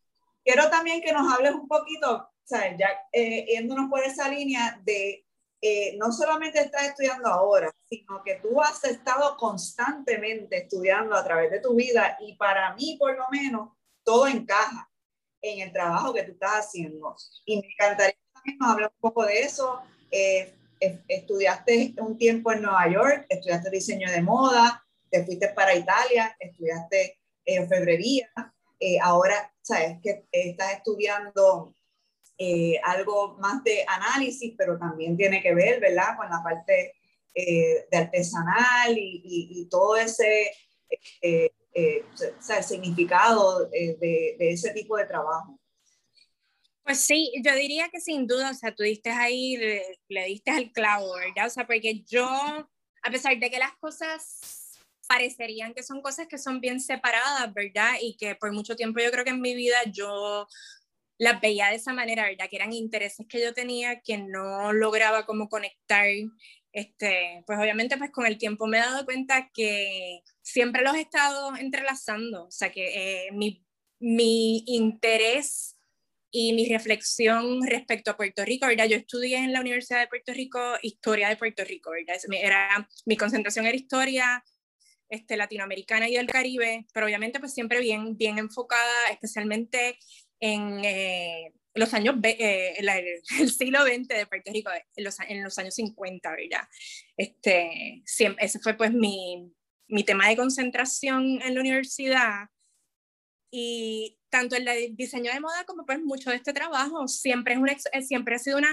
quiero 0.44 0.68
también 0.70 1.00
que 1.00 1.12
nos 1.12 1.32
hables 1.32 1.54
un 1.54 1.68
poquito, 1.68 2.28
¿sabes? 2.44 2.76
ya 2.78 2.88
eh, 3.12 3.46
yéndonos 3.48 3.88
por 3.88 4.02
esa 4.02 4.28
línea 4.28 4.80
de 4.84 5.24
eh, 5.60 5.96
no 5.98 6.12
solamente 6.12 6.60
estás 6.60 6.84
estudiando 6.84 7.28
ahora, 7.28 7.72
sino 7.88 8.22
que 8.22 8.36
tú 8.36 8.60
has 8.62 8.84
estado 8.84 9.36
constantemente 9.36 10.58
estudiando 10.58 11.16
a 11.16 11.24
través 11.24 11.50
de 11.50 11.60
tu 11.60 11.74
vida 11.74 12.16
y 12.20 12.36
para 12.36 12.74
mí 12.74 12.96
por 12.98 13.16
lo 13.16 13.24
menos 13.30 13.70
todo 14.04 14.28
encaja 14.28 14.88
en 15.42 15.60
el 15.60 15.72
trabajo 15.72 16.14
que 16.14 16.22
tú 16.22 16.32
estás 16.32 16.66
haciendo. 16.66 17.16
Y 17.44 17.60
me 17.60 17.68
encantaría 17.72 18.16
también 18.32 18.58
nos 18.58 18.70
hables 18.70 18.88
un 18.88 19.00
poco 19.00 19.24
de 19.24 19.40
eso. 19.40 19.80
estudiaste 20.80 21.94
un 21.98 22.16
tiempo 22.16 22.52
en 22.52 22.62
Nueva 22.62 22.88
York, 22.88 23.26
estudiaste 23.28 23.70
diseño 23.70 24.10
de 24.10 24.22
moda, 24.22 24.87
te 25.10 25.24
fuiste 25.24 25.48
para 25.48 25.74
Italia, 25.74 26.36
estudiaste 26.38 27.18
eh, 27.44 27.60
orfebrería, 27.60 28.28
eh, 28.80 28.98
ahora 29.00 29.52
sabes 29.62 29.98
que 30.02 30.26
estás 30.30 30.74
estudiando 30.74 31.74
eh, 32.38 32.78
algo 32.84 33.36
más 33.38 33.64
de 33.64 33.84
análisis, 33.86 34.54
pero 34.56 34.78
también 34.78 35.16
tiene 35.16 35.42
que 35.42 35.54
ver, 35.54 35.80
¿verdad?, 35.80 36.16
con 36.16 36.30
la 36.30 36.42
parte 36.42 36.94
eh, 37.34 37.86
de 37.90 37.96
artesanal 37.96 38.96
y, 38.96 39.20
y, 39.24 39.68
todo 39.68 39.96
ese 39.96 40.50
eh, 41.20 41.50
eh, 41.74 42.04
o 42.12 42.42
sea, 42.42 42.62
significado 42.62 43.66
de, 43.66 44.36
de, 44.38 44.50
ese 44.50 44.72
tipo 44.72 44.96
de 44.96 45.06
trabajo. 45.06 45.60
Pues 46.82 47.00
sí, 47.00 47.32
yo 47.44 47.54
diría 47.54 47.88
que 47.90 48.00
sin 48.00 48.26
duda, 48.26 48.50
o 48.50 48.54
sea, 48.54 48.74
tú 48.74 48.82
diste 48.82 49.10
ahí, 49.10 49.56
le, 49.56 50.00
le 50.08 50.24
diste 50.24 50.50
al 50.50 50.72
clavo, 50.72 51.12
¿verdad? 51.14 51.46
O 51.46 51.50
sea, 51.50 51.66
porque 51.66 52.02
yo, 52.04 52.26
a 52.26 53.10
pesar 53.10 53.38
de 53.38 53.50
que 53.50 53.58
las 53.58 53.76
cosas 53.76 54.67
parecerían 55.08 55.74
que 55.74 55.82
son 55.82 56.02
cosas 56.02 56.28
que 56.28 56.38
son 56.38 56.60
bien 56.60 56.80
separadas, 56.80 57.52
¿verdad? 57.52 57.94
Y 58.00 58.16
que 58.16 58.36
por 58.36 58.52
mucho 58.52 58.76
tiempo 58.76 59.00
yo 59.00 59.10
creo 59.10 59.24
que 59.24 59.30
en 59.30 59.40
mi 59.40 59.54
vida 59.54 59.76
yo 59.90 60.46
las 61.18 61.40
veía 61.40 61.68
de 61.70 61.76
esa 61.76 61.92
manera, 61.92 62.24
¿verdad? 62.28 62.48
Que 62.48 62.56
eran 62.56 62.72
intereses 62.72 63.26
que 63.28 63.42
yo 63.42 63.52
tenía 63.52 64.00
que 64.00 64.18
no 64.18 64.72
lograba 64.72 65.26
como 65.26 65.48
conectar 65.48 66.06
este, 66.72 67.42
pues 67.46 67.58
obviamente 67.58 67.96
pues 67.96 68.10
con 68.10 68.26
el 68.26 68.38
tiempo 68.38 68.66
me 68.66 68.78
he 68.78 68.80
dado 68.80 69.04
cuenta 69.04 69.50
que 69.52 70.20
siempre 70.42 70.82
los 70.82 70.94
he 70.94 71.00
estado 71.00 71.56
entrelazando, 71.56 72.44
o 72.44 72.50
sea 72.50 72.70
que 72.70 73.26
eh, 73.26 73.32
mi, 73.32 73.64
mi, 73.98 74.62
interés 74.66 75.76
y 76.30 76.52
mi 76.52 76.68
reflexión 76.68 77.66
respecto 77.66 78.10
a 78.10 78.16
Puerto 78.16 78.44
Rico, 78.44 78.66
¿verdad? 78.66 78.86
Yo 78.86 78.96
estudié 78.96 79.38
en 79.38 79.52
la 79.52 79.60
Universidad 79.60 80.00
de 80.00 80.08
Puerto 80.08 80.32
Rico 80.32 80.60
historia 80.82 81.30
de 81.30 81.36
Puerto 81.36 81.64
Rico, 81.64 81.90
¿verdad? 81.90 82.16
Era, 82.32 82.88
mi 83.06 83.16
concentración 83.16 83.66
era 83.66 83.76
historia 83.76 84.44
este, 85.08 85.36
latinoamericana 85.36 86.08
y 86.08 86.14
del 86.14 86.26
Caribe, 86.26 86.86
pero 86.92 87.06
obviamente 87.06 87.40
pues 87.40 87.54
siempre 87.54 87.80
bien, 87.80 88.16
bien 88.16 88.38
enfocada 88.38 89.10
especialmente 89.10 89.98
en 90.40 90.84
eh, 90.84 91.52
los 91.74 91.94
años, 91.94 92.16
eh, 92.22 92.76
el, 93.38 93.50
siglo 93.50 93.82
XX 93.84 94.08
de 94.08 94.26
Puerto 94.26 94.52
Rico, 94.52 94.70
en 94.96 95.04
los, 95.04 95.16
en 95.20 95.42
los 95.42 95.58
años 95.58 95.74
50, 95.74 96.30
¿verdad? 96.30 96.68
Este, 97.16 98.02
siempre, 98.04 98.44
ese 98.44 98.58
fue 98.58 98.74
pues 98.74 98.92
mi, 98.92 99.52
mi 99.88 100.04
tema 100.04 100.28
de 100.28 100.36
concentración 100.36 101.40
en 101.42 101.54
la 101.54 101.60
universidad 101.60 102.48
y 103.50 104.18
tanto 104.28 104.56
el 104.56 104.94
diseño 104.94 105.32
de 105.32 105.40
moda 105.40 105.64
como 105.64 105.86
pues 105.86 106.00
mucho 106.02 106.30
de 106.30 106.36
este 106.36 106.52
trabajo 106.52 107.08
siempre, 107.08 107.54
es 107.54 107.60
una, 107.60 107.72
eh, 107.72 108.02
siempre 108.02 108.34
ha 108.34 108.38
sido 108.38 108.58
una 108.58 108.70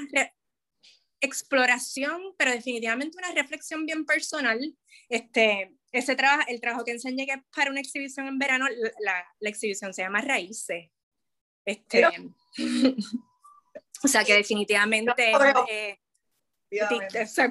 exploración, 1.22 2.22
pero 2.38 2.52
definitivamente 2.52 3.18
una 3.18 3.32
reflexión 3.32 3.86
bien 3.86 4.06
personal. 4.06 4.60
Este, 5.10 5.74
ese 5.98 6.16
trabajo, 6.16 6.44
el 6.48 6.60
trabajo 6.60 6.84
que 6.84 6.92
enseñé 6.92 7.26
que 7.26 7.42
para 7.56 7.72
una 7.72 7.80
exhibición 7.80 8.28
en 8.28 8.38
verano, 8.38 8.68
la, 9.00 9.26
la 9.40 9.50
exhibición 9.50 9.94
se 9.94 10.02
llama 10.02 10.22
Raíces. 10.22 10.90
Este, 11.66 12.04
o 14.04 14.08
sea 14.08 14.24
que 14.24 14.34
definitivamente... 14.34 15.32
Eh, 15.70 16.00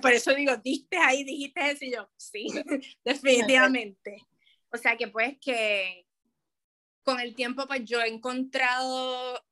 por 0.03 0.13
eso 0.13 0.35
digo, 0.35 0.57
diste 0.59 0.99
ahí, 0.99 1.25
dijiste 1.25 1.71
eso 1.71 1.85
y 1.85 1.93
yo, 1.93 2.11
sí, 2.17 2.47
definitivamente. 3.05 4.19
O 4.71 4.77
sea 4.77 4.97
que 4.97 5.09
pues 5.09 5.39
que 5.41 6.07
con 7.03 7.21
el 7.21 7.35
tiempo 7.35 7.67
pues 7.67 7.85
yo 7.85 8.03
he 8.03 8.09
encontrado, 8.09 9.43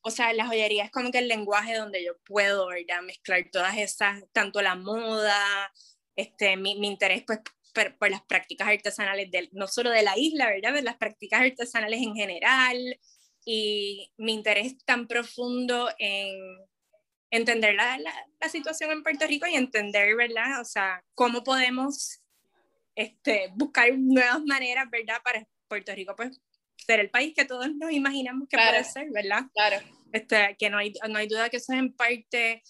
o 0.00 0.10
sea, 0.10 0.32
la 0.32 0.46
joyería 0.46 0.84
es 0.84 0.90
como 0.90 1.10
que 1.10 1.18
el 1.18 1.28
lenguaje 1.28 1.76
donde 1.76 2.04
yo 2.04 2.18
puedo, 2.24 2.66
¿verdad? 2.66 3.02
Mezclar 3.02 3.48
todas 3.50 3.78
esas, 3.78 4.24
tanto 4.32 4.60
la 4.60 4.74
moda, 4.74 5.72
este, 6.16 6.56
mi, 6.56 6.78
mi 6.78 6.88
interés 6.88 7.22
pues 7.26 7.40
por, 7.76 7.98
por, 7.98 8.10
las 8.10 8.22
prácticas 8.22 8.68
artesanales, 8.68 9.30
del, 9.30 9.50
no 9.52 9.68
solo 9.68 9.90
de 9.90 10.02
la 10.02 10.16
isla, 10.16 10.46
¿verdad? 10.46 10.70
Pero 10.72 10.84
las 10.84 10.96
prácticas 10.96 11.42
artesanales 11.42 12.00
en 12.00 12.14
general, 12.14 12.78
y 13.44 14.10
mi 14.16 14.32
interés 14.32 14.76
tan 14.84 15.06
profundo 15.06 15.88
en 15.98 16.34
entender 17.30 17.74
la, 17.74 17.98
la, 17.98 18.48
situación 18.48 18.90
en 18.90 19.02
Puerto 19.02 19.26
Rico 19.26 19.46
y 19.46 19.54
entender, 19.54 20.16
¿verdad? 20.16 20.60
O 20.60 20.64
sea, 20.64 21.04
cómo 21.14 21.44
podemos 21.44 22.20
este, 22.94 23.52
buscar 23.54 23.92
nuevas 23.96 24.42
maneras, 24.44 24.86
¿verdad? 24.90 25.20
Para 25.22 25.46
Puerto 25.68 25.94
Rico, 25.94 26.16
pues, 26.16 26.40
ser 26.76 27.00
el 27.00 27.10
país 27.10 27.34
que 27.34 27.44
todos 27.44 27.68
nos 27.74 27.92
imaginamos 27.92 28.48
que 28.48 28.56
puede 28.56 28.84
ser, 28.84 29.10
¿verdad? 29.10 29.42
Claro. 29.52 29.76
Este, 30.12 30.56
que 30.58 30.70
no 30.70 30.78
hay, 30.78 30.94
no 31.08 31.18
hay 31.18 31.28
duda 31.28 31.50
que 31.50 31.58
eso 31.58 31.72
es 31.72 31.78
en 31.78 31.92
parte, 31.92 32.62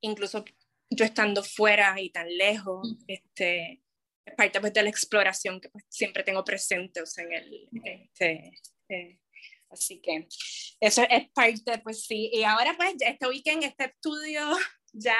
incluso 0.00 0.44
yo 0.90 1.04
estando 1.04 1.42
fuera 1.42 2.00
y 2.00 2.10
tan 2.10 2.28
lejos, 2.36 2.96
este, 3.06 3.82
es 4.28 4.34
parte 4.34 4.60
pues, 4.60 4.72
de 4.72 4.82
la 4.82 4.90
exploración 4.90 5.60
que 5.60 5.68
pues, 5.68 5.84
siempre 5.88 6.22
tengo 6.22 6.44
presente, 6.44 7.02
o 7.02 7.06
sea, 7.06 7.24
en 7.24 7.32
el, 7.32 7.68
este, 7.84 8.52
eh, 8.88 9.18
Así 9.70 10.00
que 10.00 10.26
eso 10.80 11.02
es 11.08 11.28
parte, 11.30 11.78
pues 11.78 12.04
sí. 12.04 12.30
Y 12.32 12.42
ahora 12.42 12.74
pues 12.76 12.94
este 13.00 13.28
weekend, 13.28 13.64
este 13.64 13.86
estudio, 13.86 14.40
ya 14.92 15.16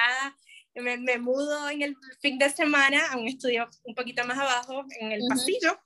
me, 0.75 0.97
me, 0.97 1.18
mudo 1.18 1.68
en 1.68 1.83
el 1.83 1.97
fin 2.21 2.38
de 2.38 2.49
semana 2.51 3.12
a 3.12 3.18
un 3.18 3.29
estudio 3.29 3.68
un 3.85 3.94
poquito 3.94 4.25
más 4.25 4.38
abajo, 4.38 4.85
en 5.01 5.12
el 5.12 5.21
pasillo, 5.29 5.79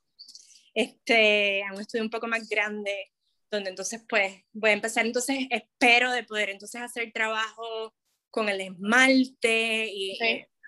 este, 0.73 1.63
a 1.63 1.73
un 1.73 1.81
estudio 1.81 2.03
un 2.03 2.09
poco 2.09 2.27
más 2.27 2.47
grande, 2.47 3.11
donde 3.51 3.69
entonces 3.69 4.01
pues 4.07 4.33
voy 4.53 4.71
a 4.71 4.73
empezar, 4.73 5.05
entonces 5.05 5.47
espero 5.49 6.11
de 6.11 6.23
poder 6.23 6.49
entonces 6.49 6.81
hacer 6.81 7.11
trabajo 7.11 7.93
con 8.29 8.49
el 8.49 8.61
esmalte 8.61 9.87
y 9.91 10.17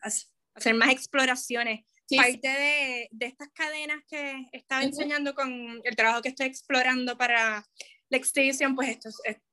hacer 0.01 0.73
más 0.75 0.89
exploraciones. 0.89 1.85
Parte 2.15 2.47
de, 2.47 3.09
de, 3.11 3.25
estas 3.25 3.49
cadenas 3.49 4.03
que 4.07 4.47
estaba 4.51 4.83
enseñando 4.83 5.33
con 5.33 5.81
el 5.83 5.95
trabajo 5.95 6.21
que 6.21 6.29
estoy 6.29 6.45
explorando 6.45 7.17
para 7.17 7.65
la 8.09 8.17
exhibición, 8.17 8.75
pues 8.75 8.89
esto, 8.89 9.09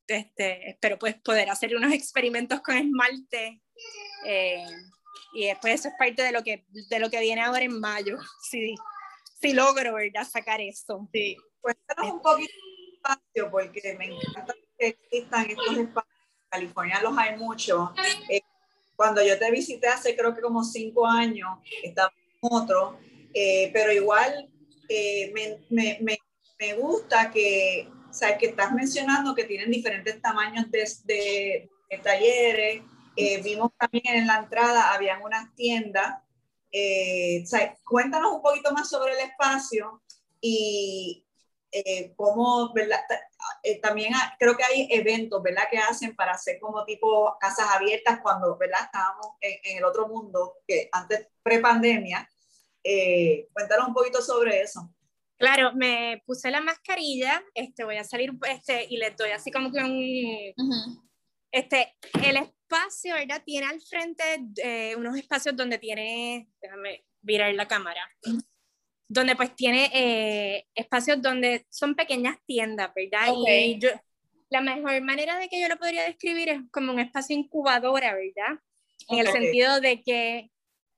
este, 0.07 0.71
espero 0.71 0.99
pues 0.99 1.15
poder 1.23 1.51
hacer 1.51 1.75
unos 1.75 1.93
experimentos 1.93 2.61
con 2.61 2.77
esmalte 2.77 3.63
eh, 4.27 4.67
y 5.35 5.47
después 5.47 5.81
eso 5.81 5.89
es 5.89 5.95
parte 5.99 6.23
de 6.23 6.33
lo 6.33 6.43
que, 6.43 6.67
de 6.69 6.99
lo 6.99 7.11
que 7.11 7.21
viene 7.21 7.43
ahora 7.43 7.65
en 7.65 7.81
mayo, 7.81 8.19
si, 8.51 8.75
si 9.41 9.53
logro 9.53 9.95
¿verdad? 9.95 10.29
sacar 10.29 10.61
eso. 10.61 11.09
Sí, 11.13 11.37
cuéntanos 11.61 12.13
un 12.13 12.23
poquito 12.23 12.53
de 12.53 12.95
espacio 12.97 13.51
porque 13.51 13.97
me 13.99 14.07
encanta 14.07 14.55
que 14.79 14.89
existan 14.89 15.51
estos 15.51 15.79
espacios. 15.79 16.15
En 16.43 16.49
California 16.51 17.01
los 17.03 17.17
hay 17.17 17.37
muchos. 17.39 17.91
Eh, 18.29 18.43
cuando 18.95 19.25
yo 19.25 19.39
te 19.39 19.51
visité 19.51 19.89
hace 19.89 20.15
creo 20.15 20.35
que 20.35 20.43
como 20.43 20.63
cinco 20.63 21.07
años, 21.07 21.59
estaba 21.83 22.13
otro, 22.43 22.99
eh, 23.33 23.71
pero 23.73 23.93
igual 23.93 24.51
eh, 24.89 25.33
me, 25.33 25.59
me, 25.71 26.19
me, 26.59 26.75
gusta 26.75 27.31
que, 27.31 27.89
o 28.11 28.13
sea, 28.13 28.37
que 28.37 28.47
estás 28.47 28.73
mencionando 28.73 29.35
que 29.35 29.45
tienen 29.45 29.71
diferentes 29.71 30.21
tamaños 30.21 30.71
de, 30.71 30.89
de, 31.05 31.99
talleres. 32.03 32.83
Eh, 33.17 33.43
vimos 33.43 33.71
también 33.79 34.17
en 34.17 34.27
la 34.27 34.39
entrada, 34.39 34.93
habían 34.93 35.23
unas 35.23 35.55
tiendas. 35.55 36.19
o 36.73 37.47
sea, 37.47 37.77
cuéntanos 37.85 38.33
un 38.33 38.43
poquito 38.43 38.73
más 38.73 38.89
sobre 38.89 39.13
el 39.13 39.21
espacio 39.21 40.03
y 40.41 41.25
cómo, 42.17 42.73
¿verdad? 42.75 43.01
también 43.81 44.13
creo 44.39 44.57
que 44.57 44.65
hay 44.65 44.89
eventos, 44.91 45.43
¿verdad? 45.43 45.65
Que 45.71 45.79
hacen 45.79 46.15
para 46.15 46.33
hacer 46.33 46.59
como 46.61 46.85
tipo 46.85 47.35
casas 47.41 47.67
abiertas 47.75 48.21
cuando, 48.23 48.57
¿verdad? 48.59 48.81
Estábamos 48.85 49.27
en, 49.41 49.59
en 49.65 49.79
el 49.79 49.85
otro 49.85 50.09
mundo, 50.09 50.59
que 50.67 50.89
antes 50.93 51.29
pre-pandemia, 51.43 52.29
eh, 52.85 53.49
cuéntanos 53.53 53.89
un 53.89 53.95
poquito 53.95 54.21
sobre 54.21 54.63
eso. 54.63 54.93
Claro, 55.39 55.73
me 55.75 56.23
puse 56.25 56.51
la 56.51 56.61
mascarilla, 56.61 57.43
este, 57.55 57.85
voy 57.85 57.97
a 57.97 58.05
salir 58.05 58.33
este, 58.49 58.87
y 58.89 58.97
le 58.97 59.11
doy 59.11 59.31
así 59.31 59.51
como 59.51 59.73
que 59.73 59.79
un... 59.81 61.03
este, 61.51 61.95
el 62.25 62.37
espacio, 62.37 63.15
¿verdad? 63.15 63.43
Tiene 63.45 63.67
al 63.67 63.81
frente 63.81 64.23
eh, 64.63 64.95
unos 64.97 65.17
espacios 65.17 65.57
donde 65.57 65.79
tiene, 65.79 66.49
déjame 66.61 67.05
virar 67.21 67.53
la 67.55 67.67
cámara, 67.67 68.09
donde 69.09 69.35
pues 69.35 69.55
tiene 69.57 69.91
eh, 69.93 70.67
espacios 70.75 71.21
donde 71.21 71.67
son 71.71 71.95
pequeñas 71.95 72.37
tiendas, 72.47 72.93
¿verdad? 72.95 73.35
Y 73.47 73.79
yo, 73.79 73.91
la 74.49 74.61
mejor 74.61 75.01
manera 75.03 75.39
de 75.39 75.49
que 75.49 75.61
yo 75.61 75.69
lo 75.69 75.77
podría 75.77 76.05
describir 76.05 76.51
es 76.51 76.61
como 76.71 76.93
un 76.93 77.01
espacio 77.01 77.37
incubadora, 77.37 78.15
¿verdad? 78.15 78.61
En 79.09 79.19
el 79.19 79.27
sentido 79.27 79.81
de 79.81 80.03
que 80.03 80.51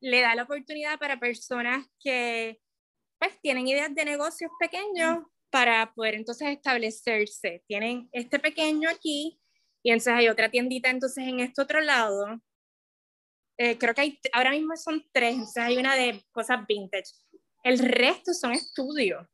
le 0.05 0.21
da 0.21 0.35
la 0.35 0.43
oportunidad 0.43 0.99
para 0.99 1.19
personas 1.19 1.87
que 1.99 2.61
pues 3.19 3.41
tienen 3.41 3.67
ideas 3.67 3.95
de 3.95 4.05
negocios 4.05 4.51
pequeños 4.61 5.25
para 5.51 5.95
poder 5.95 6.15
entonces 6.15 6.49
establecerse. 6.49 7.65
Tienen 7.67 8.11
este 8.13 8.39
pequeño 8.39 8.91
aquí 8.91 9.41
y 9.83 9.91
entonces 9.91 10.13
hay 10.13 10.29
otra 10.29 10.51
tiendita 10.51 10.91
entonces 10.91 11.27
en 11.27 11.41
este 11.41 11.63
otro 11.63 11.81
lado. 11.81 12.39
Eh, 13.57 13.79
creo 13.79 13.95
que 13.95 14.01
hay, 14.03 14.19
ahora 14.35 14.51
mismo 14.51 14.77
son 14.77 15.03
tres, 15.11 15.33
entonces 15.33 15.63
hay 15.63 15.79
una 15.79 15.95
de 15.95 16.23
cosas 16.33 16.67
vintage. 16.69 17.11
El 17.63 17.79
resto 17.79 18.35
son 18.35 18.53
estudios. 18.53 19.27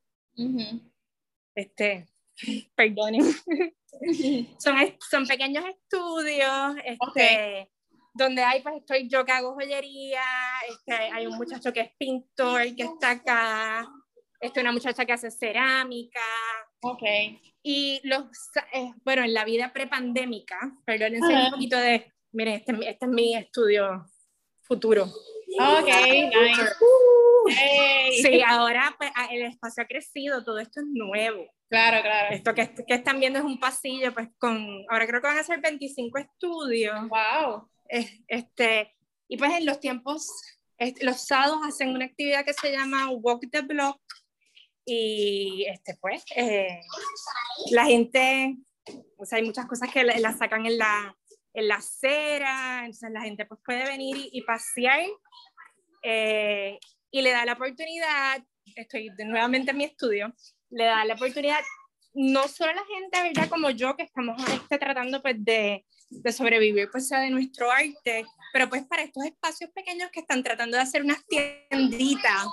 Este, 1.57 2.07
perdonen. 2.77 3.23
son, 4.59 4.77
son 5.11 5.27
pequeños 5.27 5.65
estudios. 5.65 6.77
Este, 6.85 7.73
donde 8.13 8.43
hay, 8.43 8.63
pues 8.63 8.77
estoy 8.77 9.09
yo 9.09 9.25
que 9.25 9.33
hago 9.33 9.55
joyería, 9.55 10.23
este, 10.69 10.95
hay 10.95 11.27
un 11.27 11.37
muchacho 11.37 11.73
que 11.73 11.81
es 11.81 11.91
pintor, 11.99 12.63
que 12.75 12.83
está 12.83 13.11
acá, 13.11 13.89
este, 14.41 14.61
una 14.61 14.73
muchacha 14.73 15.05
que 15.05 15.13
hace 15.13 15.31
cerámica. 15.31 16.21
Ok. 16.83 17.03
Y 17.63 18.01
los, 18.05 18.25
eh, 18.73 18.93
bueno, 19.05 19.23
en 19.23 19.35
la 19.35 19.45
vida 19.45 19.73
prepandémica, 19.73 20.59
perdónense 20.85 21.33
un 21.33 21.51
poquito 21.51 21.77
de, 21.77 22.13
miren, 22.33 22.55
este, 22.55 22.73
este, 22.73 23.05
es 23.05 23.11
mi 23.11 23.37
estudio 23.37 24.07
futuro. 24.63 25.05
Ok, 25.05 25.87
nice. 25.87 26.63
Sí, 28.23 28.43
ahora 28.47 28.95
pues, 28.99 29.11
el 29.31 29.43
espacio 29.43 29.83
ha 29.83 29.87
crecido, 29.87 30.45
todo 30.45 30.59
esto 30.59 30.81
es 30.81 30.87
nuevo. 30.87 31.47
Claro, 31.69 32.03
claro. 32.03 32.35
Esto 32.35 32.55
que, 32.55 32.75
que, 32.87 32.95
están 32.95 33.21
viendo 33.21 33.39
es 33.39 33.45
un 33.45 33.61
pasillo, 33.61 34.13
pues 34.13 34.29
con, 34.39 34.85
ahora 34.89 35.07
creo 35.07 35.21
que 35.21 35.29
van 35.29 35.39
a 35.39 35.45
ser 35.45 35.61
25 35.61 36.19
estudios. 36.19 36.99
Wow. 37.09 37.69
Este, 38.29 38.95
y 39.29 39.37
pues 39.37 39.53
en 39.53 39.67
los 39.67 39.81
tiempos, 39.81 40.29
los 41.03 41.27
sábados 41.27 41.61
hacen 41.65 41.91
una 41.91 42.07
actividad 42.07 42.45
que 42.45 42.55
se 42.55 42.73
llama 42.73 43.11
Walk 43.11 43.51
the 43.51 43.63
Block. 43.63 44.01
Y 44.85 45.67
este, 45.69 45.97
pues, 46.01 46.25
eh, 46.35 46.81
la 47.71 47.85
gente, 47.85 48.57
o 49.17 49.25
sea, 49.25 49.39
hay 49.39 49.45
muchas 49.45 49.67
cosas 49.67 49.91
que 49.93 50.03
las 50.03 50.39
sacan 50.39 50.67
en 50.67 50.79
la, 50.79 51.17
en 51.53 51.69
la 51.69 51.77
acera, 51.77 52.81
entonces 52.81 53.11
la 53.11 53.23
gente 53.23 53.45
pues 53.45 53.61
puede 53.65 53.85
venir 53.85 54.17
y, 54.33 54.43
pasear 54.43 55.01
eh, 56.03 56.79
y 57.11 57.23
le 57.23 57.31
da 57.31 57.45
la 57.45 57.53
oportunidad, 57.53 58.43
estoy 58.75 59.11
nuevamente 59.19 59.73
en 59.73 59.77
mi 59.77 59.85
estudio, 59.85 60.33
le 60.71 60.85
da 60.85 61.05
la 61.05 61.15
oportunidad 61.15 61.61
no 62.15 62.49
solo 62.49 62.73
a 62.73 62.75
la 62.75 62.85
gente, 62.87 63.23
¿verdad? 63.23 63.49
Como 63.49 63.71
yo, 63.71 63.97
que 63.97 64.05
estamos 64.05 64.43
este, 64.49 64.79
tratando 64.79 65.23
pues 65.23 65.37
de, 65.39 65.85
de 66.11 66.33
sobrevivir 66.33 66.91
pues 66.91 67.09
sea 67.09 67.21
de 67.21 67.31
nuestro 67.31 67.71
arte, 67.71 68.27
pero 68.53 68.69
pues 68.69 68.85
para 68.85 69.03
estos 69.03 69.25
espacios 69.25 69.71
pequeños 69.71 70.11
que 70.11 70.21
están 70.21 70.43
tratando 70.43 70.77
de 70.77 70.83
hacer 70.83 71.03
unas 71.03 71.25
tienditas, 71.27 72.47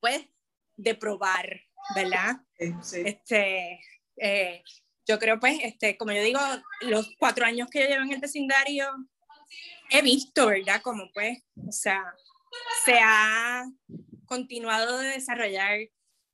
pues 0.00 0.26
de 0.76 0.94
probar, 0.94 1.60
¿verdad? 1.94 2.36
Sí. 2.82 3.02
Este, 3.04 3.80
eh, 4.16 4.62
yo 5.06 5.18
creo 5.18 5.38
pues, 5.38 5.58
este, 5.62 5.96
como 5.96 6.12
yo 6.12 6.22
digo, 6.22 6.40
los 6.82 7.14
cuatro 7.18 7.46
años 7.46 7.68
que 7.70 7.80
yo 7.80 7.86
llevo 7.86 8.02
en 8.02 8.12
el 8.12 8.20
vecindario, 8.20 8.86
he 9.90 10.02
visto, 10.02 10.46
¿verdad? 10.46 10.82
Como 10.82 11.10
pues, 11.14 11.38
o 11.66 11.72
sea, 11.72 12.02
se 12.84 12.98
ha 13.00 13.64
continuado 14.26 14.98
de 14.98 15.08
desarrollar 15.10 15.78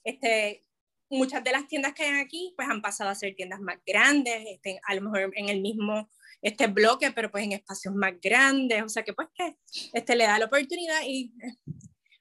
este, 0.05 0.65
muchas 1.11 1.45
de 1.45 1.53
las 1.53 1.69
tiendas 1.69 1.93
que 1.93 2.05
hay 2.05 2.21
aquí 2.21 2.55
pues 2.57 2.69
han 2.69 2.81
pasado 2.81 3.11
a 3.11 3.15
ser 3.15 3.35
tiendas 3.35 3.61
más 3.61 3.79
grandes, 3.87 4.43
este, 4.47 4.81
a 4.85 4.95
lo 4.95 5.03
mejor 5.03 5.31
en 5.37 5.49
el 5.51 5.61
mismo 5.61 6.11
este 6.43 6.67
bloque, 6.67 7.13
pero 7.13 7.31
pues 7.31 7.45
en 7.45 7.53
espacios 7.53 7.95
más 7.95 8.15
grandes, 8.21 8.83
o 8.83 8.89
sea 8.89 9.05
que 9.05 9.13
pues 9.13 9.29
que 9.35 9.57
este, 9.93 10.17
le 10.17 10.25
da 10.25 10.39
la 10.39 10.47
oportunidad 10.47 11.01
y 11.07 11.33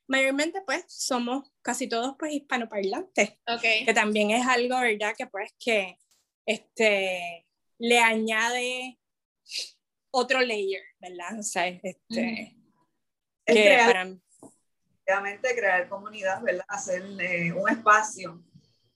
mayormente 0.07 0.61
pues 0.65 0.85
somos 0.87 1.51
casi 1.61 1.87
todos 1.87 2.15
pues 2.19 2.33
hispanoparlantes, 2.33 3.33
okay. 3.47 3.85
que 3.85 3.93
también 3.93 4.31
es 4.31 4.45
algo, 4.45 4.79
¿verdad? 4.79 5.15
Que 5.17 5.25
pues 5.25 5.51
que 5.59 5.97
este, 6.45 7.47
le 7.79 7.99
añade 7.99 8.99
otro 10.11 10.41
layer, 10.41 10.83
¿verdad? 10.99 11.39
O 11.39 11.43
sea, 11.43 11.67
este, 11.67 12.55
que 13.45 13.53
crear, 13.53 14.17
para... 15.05 15.39
crear 15.41 15.89
comunidad, 15.89 16.41
¿verdad? 16.43 16.65
Hacer 16.67 17.03
eh, 17.19 17.51
un 17.53 17.69
espacio 17.69 18.43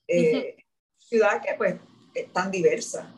eh, 0.07 0.55
ciudad 0.97 1.41
que 1.41 1.55
pues 1.55 1.75
es 2.13 2.31
tan 2.31 2.51
diversa. 2.51 3.11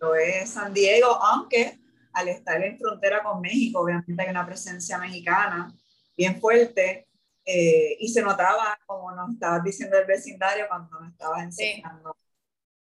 Lo 0.00 0.14
es 0.14 0.50
San 0.50 0.72
Diego, 0.72 1.06
aunque 1.06 1.78
al 2.12 2.28
estar 2.28 2.62
en 2.62 2.78
frontera 2.78 3.22
con 3.22 3.40
México, 3.40 3.80
obviamente 3.80 4.22
hay 4.22 4.30
una 4.30 4.46
presencia 4.46 4.98
mexicana 4.98 5.72
bien 6.16 6.40
fuerte 6.40 7.08
eh, 7.44 7.96
y 7.98 8.08
se 8.08 8.22
notaba, 8.22 8.78
como 8.86 9.12
nos 9.12 9.34
estabas 9.34 9.62
diciendo 9.62 9.98
el 9.98 10.06
vecindario 10.06 10.66
cuando 10.68 11.00
nos 11.00 11.12
estabas 11.12 11.42
enseñando. 11.42 12.16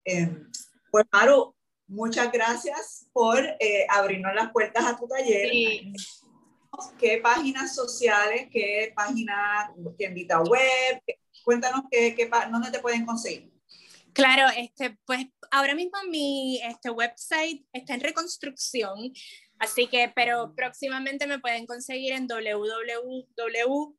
Em, 0.04 0.50
pues 0.90 1.04
Maru, 1.12 1.54
muchas 1.86 2.32
gracias 2.32 3.06
por 3.12 3.38
eh, 3.38 3.86
abrirnos 3.88 4.34
las 4.34 4.50
puertas 4.50 4.84
a 4.86 4.96
tu 4.96 5.06
taller. 5.06 5.50
¿Qué 6.98 7.18
páginas 7.22 7.74
sociales, 7.74 8.48
qué 8.50 8.92
página, 8.96 9.72
tiendita 9.96 10.40
web, 10.40 11.02
Cuéntanos 11.44 11.82
qué, 11.90 12.14
qué, 12.14 12.30
dónde 12.50 12.70
te 12.70 12.78
pueden 12.78 13.04
conseguir. 13.04 13.51
Claro, 14.12 14.48
este, 14.56 14.98
pues 15.06 15.26
ahora 15.50 15.74
mismo 15.74 15.98
mi 16.08 16.60
este, 16.62 16.90
website 16.90 17.66
está 17.72 17.94
en 17.94 18.00
reconstrucción, 18.00 19.12
así 19.58 19.86
que, 19.86 20.12
pero 20.14 20.54
próximamente 20.54 21.26
me 21.26 21.38
pueden 21.38 21.64
conseguir 21.66 22.12
en 22.12 22.26
www.marugenia.com. 22.26 23.96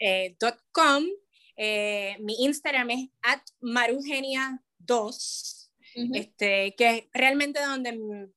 Eh, 0.00 0.36
eh, 1.56 2.16
mi 2.18 2.34
Instagram 2.44 2.90
es 2.90 3.08
at 3.22 3.42
marugenia2, 3.60 5.70
este, 6.14 6.74
que 6.76 6.90
es 6.90 7.04
realmente 7.12 7.62
donde 7.62 8.28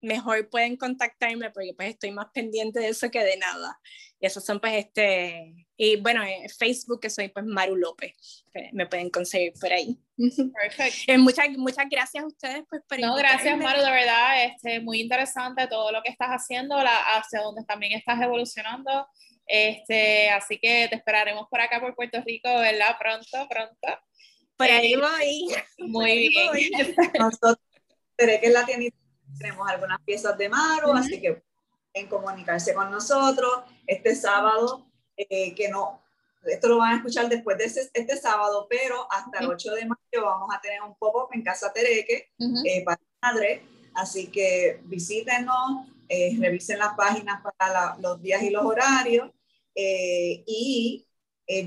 mejor 0.00 0.50
pueden 0.50 0.76
contactarme 0.76 1.50
porque 1.50 1.72
pues 1.74 1.90
estoy 1.90 2.10
más 2.10 2.26
pendiente 2.34 2.80
de 2.80 2.88
eso 2.88 3.08
que 3.10 3.22
de 3.22 3.36
nada. 3.36 3.80
Y 4.20 4.26
esos 4.26 4.44
son 4.44 4.60
pues 4.60 4.74
este, 4.74 5.63
y 5.76 5.96
bueno, 5.96 6.22
eh, 6.22 6.46
Facebook 6.56 7.00
que 7.00 7.10
soy 7.10 7.28
pues 7.28 7.44
Maru 7.44 7.76
López, 7.76 8.44
me 8.72 8.86
pueden 8.86 9.10
conseguir 9.10 9.52
por 9.60 9.72
ahí. 9.72 9.98
Perfecto. 10.16 10.94
Eh, 11.08 11.18
muchas, 11.18 11.48
muchas 11.56 11.86
gracias 11.90 12.24
a 12.24 12.26
ustedes 12.26 12.64
pues 12.68 12.82
por 12.88 13.00
No, 13.00 13.16
gracias 13.16 13.56
Maru, 13.58 13.82
de 13.82 13.90
verdad, 13.90 14.44
este, 14.44 14.80
muy 14.80 15.00
interesante 15.00 15.66
todo 15.66 15.90
lo 15.92 16.02
que 16.02 16.10
estás 16.10 16.30
haciendo, 16.30 16.76
la, 16.82 17.16
hacia 17.16 17.40
donde 17.40 17.64
también 17.64 17.92
estás 17.92 18.20
evolucionando. 18.20 19.06
Este, 19.46 20.30
así 20.30 20.58
que 20.58 20.88
te 20.88 20.96
esperaremos 20.96 21.48
por 21.50 21.60
acá 21.60 21.80
por 21.80 21.94
Puerto 21.94 22.22
Rico, 22.24 22.48
¿verdad? 22.48 22.96
Pronto, 22.98 23.46
pronto. 23.48 24.00
Por 24.56 24.70
ahí 24.70 24.94
eh, 24.94 24.96
voy. 24.96 25.54
Muy 25.78 26.28
bien. 26.28 26.94
Nosotros, 27.18 27.58
que 28.16 28.40
es 28.42 28.52
la 28.52 28.64
tiendita 28.64 28.96
tenemos 29.38 29.68
algunas 29.68 30.00
piezas 30.02 30.36
de 30.38 30.48
Maro, 30.48 30.92
así 30.94 31.20
que 31.20 31.42
en 31.92 32.08
comunicarse 32.08 32.74
con 32.74 32.90
nosotros 32.90 33.64
este 33.86 34.14
sábado, 34.14 34.86
eh, 35.16 35.54
que 35.54 35.68
no, 35.68 36.02
esto 36.44 36.68
lo 36.68 36.78
van 36.78 36.92
a 36.92 36.96
escuchar 36.96 37.28
después 37.28 37.56
de 37.58 37.64
este, 37.64 38.16
sábado, 38.16 38.66
pero 38.68 39.06
hasta 39.10 39.38
el 39.40 39.46
8 39.46 39.74
de 39.74 39.86
mayo 39.86 40.24
vamos 40.24 40.48
a 40.54 40.60
tener 40.60 40.82
un 40.82 40.94
pop-up 40.96 41.28
en 41.32 41.42
Casa 41.42 41.72
Tereque 41.72 42.32
eh, 42.64 42.84
para 42.84 43.00
madre, 43.22 43.62
así 43.94 44.26
que 44.26 44.80
visítenos, 44.84 45.86
eh, 46.08 46.36
revisen 46.38 46.78
las 46.78 46.94
páginas 46.94 47.40
para 47.58 47.96
los 47.98 48.20
días 48.20 48.42
y 48.42 48.50
los 48.50 48.64
horarios, 48.64 49.30
y 49.74 51.06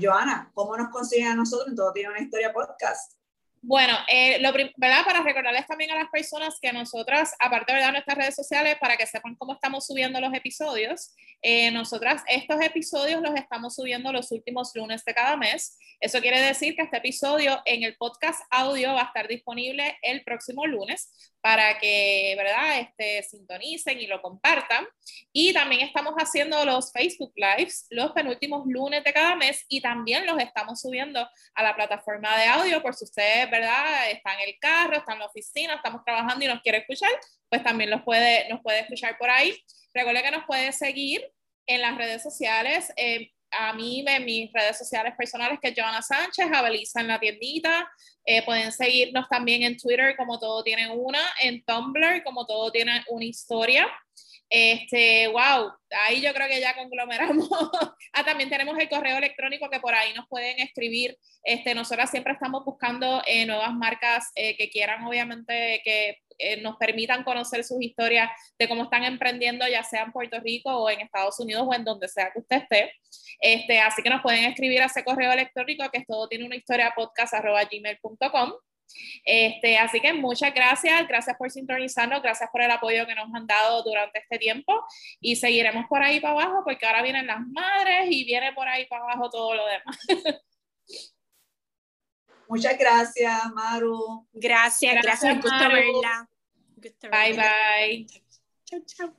Joana, 0.02 0.50
¿cómo 0.54 0.76
nos 0.76 0.90
consiguen 0.90 1.28
a 1.28 1.34
nosotros 1.34 1.68
en 1.68 1.76
Todo 1.76 1.92
Tiene 1.92 2.10
una 2.10 2.20
Historia 2.20 2.52
Podcast? 2.52 3.17
Bueno, 3.60 3.96
eh, 4.08 4.38
lo, 4.40 4.52
¿verdad? 4.52 5.04
Para 5.04 5.22
recordarles 5.22 5.66
también 5.66 5.90
a 5.90 5.96
las 5.96 6.08
personas 6.10 6.58
que 6.60 6.72
nosotras, 6.72 7.34
aparte 7.40 7.74
de 7.74 7.90
nuestras 7.92 8.16
redes 8.16 8.34
sociales, 8.34 8.76
para 8.80 8.96
que 8.96 9.06
sepan 9.06 9.34
cómo 9.34 9.54
estamos 9.54 9.86
subiendo 9.86 10.20
los 10.20 10.32
episodios, 10.32 11.14
eh, 11.42 11.70
nosotras 11.70 12.22
estos 12.28 12.60
episodios 12.60 13.20
los 13.20 13.34
estamos 13.34 13.74
subiendo 13.74 14.12
los 14.12 14.30
últimos 14.32 14.72
lunes 14.74 15.04
de 15.04 15.14
cada 15.14 15.36
mes. 15.36 15.76
Eso 16.00 16.20
quiere 16.20 16.40
decir 16.40 16.76
que 16.76 16.82
este 16.82 16.98
episodio 16.98 17.60
en 17.64 17.82
el 17.82 17.96
podcast 17.96 18.40
audio 18.50 18.94
va 18.94 19.02
a 19.02 19.06
estar 19.06 19.26
disponible 19.26 19.98
el 20.02 20.22
próximo 20.22 20.66
lunes 20.66 21.10
para 21.40 21.78
que, 21.78 22.34
¿verdad? 22.36 22.80
Este, 22.80 23.22
sintonicen 23.28 24.00
y 24.00 24.06
lo 24.06 24.20
compartan. 24.22 24.86
Y 25.32 25.52
también 25.52 25.82
estamos 25.82 26.14
haciendo 26.16 26.64
los 26.64 26.92
Facebook 26.92 27.32
Lives 27.36 27.86
los 27.90 28.12
penúltimos 28.12 28.66
lunes 28.66 29.02
de 29.04 29.12
cada 29.12 29.36
mes 29.36 29.64
y 29.68 29.80
también 29.80 30.26
los 30.26 30.38
estamos 30.38 30.80
subiendo 30.80 31.28
a 31.54 31.62
la 31.62 31.74
plataforma 31.74 32.36
de 32.36 32.46
audio 32.46 32.82
por 32.82 32.94
si 32.94 33.04
ustedes, 33.04 33.47
¿verdad? 33.50 34.10
Está 34.10 34.34
en 34.34 34.48
el 34.48 34.58
carro, 34.58 34.96
está 34.96 35.12
en 35.12 35.20
la 35.20 35.26
oficina, 35.26 35.74
estamos 35.74 36.02
trabajando 36.04 36.44
y 36.44 36.48
nos 36.48 36.62
quiere 36.62 36.78
escuchar, 36.78 37.10
pues 37.48 37.62
también 37.62 37.90
los 37.90 38.02
puede, 38.02 38.48
nos 38.48 38.60
puede 38.62 38.80
escuchar 38.80 39.16
por 39.18 39.30
ahí. 39.30 39.54
Recuerde 39.94 40.22
que 40.22 40.30
nos 40.30 40.44
puede 40.44 40.72
seguir 40.72 41.24
en 41.66 41.80
las 41.80 41.96
redes 41.96 42.22
sociales. 42.22 42.92
Eh, 42.96 43.32
a 43.50 43.72
mí 43.72 44.04
en 44.06 44.24
mis 44.24 44.52
redes 44.52 44.76
sociales 44.76 45.14
personales, 45.16 45.58
que 45.60 45.68
es 45.68 45.74
Joana 45.76 46.02
Sánchez, 46.02 46.46
Abelisa 46.52 47.00
en 47.00 47.08
la 47.08 47.18
tiendita. 47.18 47.90
Eh, 48.24 48.42
pueden 48.44 48.72
seguirnos 48.72 49.26
también 49.28 49.62
en 49.62 49.76
Twitter, 49.76 50.16
como 50.16 50.38
todo 50.38 50.62
tiene 50.62 50.90
una, 50.90 51.20
en 51.40 51.64
Tumblr, 51.64 52.22
como 52.24 52.46
todo 52.46 52.70
tiene 52.70 53.04
una 53.08 53.24
historia. 53.24 53.88
Este, 54.50 55.28
wow, 55.28 55.72
ahí 56.06 56.22
yo 56.22 56.32
creo 56.32 56.48
que 56.48 56.60
ya 56.60 56.74
conglomeramos. 56.74 57.48
ah, 58.12 58.24
también 58.24 58.48
tenemos 58.48 58.78
el 58.78 58.88
correo 58.88 59.18
electrónico 59.18 59.68
que 59.68 59.80
por 59.80 59.94
ahí 59.94 60.14
nos 60.14 60.26
pueden 60.28 60.58
escribir. 60.60 61.18
Este, 61.42 61.74
nosotras 61.74 62.10
siempre 62.10 62.32
estamos 62.32 62.64
buscando 62.64 63.22
eh, 63.26 63.44
nuevas 63.46 63.72
marcas 63.74 64.30
eh, 64.34 64.56
que 64.56 64.70
quieran, 64.70 65.04
obviamente, 65.04 65.82
que 65.84 66.18
eh, 66.38 66.60
nos 66.62 66.76
permitan 66.76 67.24
conocer 67.24 67.64
sus 67.64 67.82
historias 67.82 68.30
de 68.58 68.68
cómo 68.68 68.84
están 68.84 69.04
emprendiendo, 69.04 69.66
ya 69.68 69.82
sea 69.82 70.04
en 70.04 70.12
Puerto 70.12 70.38
Rico 70.40 70.70
o 70.70 70.88
en 70.88 71.00
Estados 71.00 71.38
Unidos 71.40 71.66
o 71.68 71.74
en 71.74 71.84
donde 71.84 72.08
sea 72.08 72.30
que 72.32 72.38
usted 72.38 72.56
esté. 72.58 72.92
Este, 73.40 73.80
así 73.80 74.02
que 74.02 74.10
nos 74.10 74.22
pueden 74.22 74.44
escribir 74.44 74.82
a 74.82 74.86
ese 74.86 75.04
correo 75.04 75.32
electrónico 75.32 75.88
que 75.90 75.98
es 75.98 76.06
todo 76.06 76.28
tiene 76.28 76.46
una 76.46 76.56
historia 76.56 76.92
podcast 76.94 77.34
gmail.com. 77.34 78.52
Este, 79.24 79.78
así 79.78 80.00
que 80.00 80.12
muchas 80.12 80.54
gracias, 80.54 81.06
gracias 81.06 81.36
por 81.36 81.50
sintonizarnos, 81.50 82.22
gracias 82.22 82.48
por 82.50 82.62
el 82.62 82.70
apoyo 82.70 83.06
que 83.06 83.14
nos 83.14 83.32
han 83.34 83.46
dado 83.46 83.82
durante 83.82 84.18
este 84.20 84.38
tiempo 84.38 84.84
y 85.20 85.36
seguiremos 85.36 85.86
por 85.86 86.02
ahí 86.02 86.20
para 86.20 86.34
abajo 86.34 86.62
porque 86.64 86.86
ahora 86.86 87.02
vienen 87.02 87.26
las 87.26 87.40
madres 87.46 88.06
y 88.10 88.24
viene 88.24 88.52
por 88.52 88.68
ahí 88.68 88.86
para 88.86 89.04
abajo 89.04 89.30
todo 89.30 89.54
lo 89.54 89.64
demás. 89.66 89.98
Muchas 92.48 92.78
gracias, 92.78 93.52
Maru. 93.52 94.26
Gracias, 94.32 94.94
gracias, 95.02 95.20
gracias 95.20 95.42
gusto 95.42 95.68
verla. 95.68 96.28
Bye, 97.10 97.34
bye. 97.34 98.06
Chau, 98.64 98.80
chau. 98.86 99.14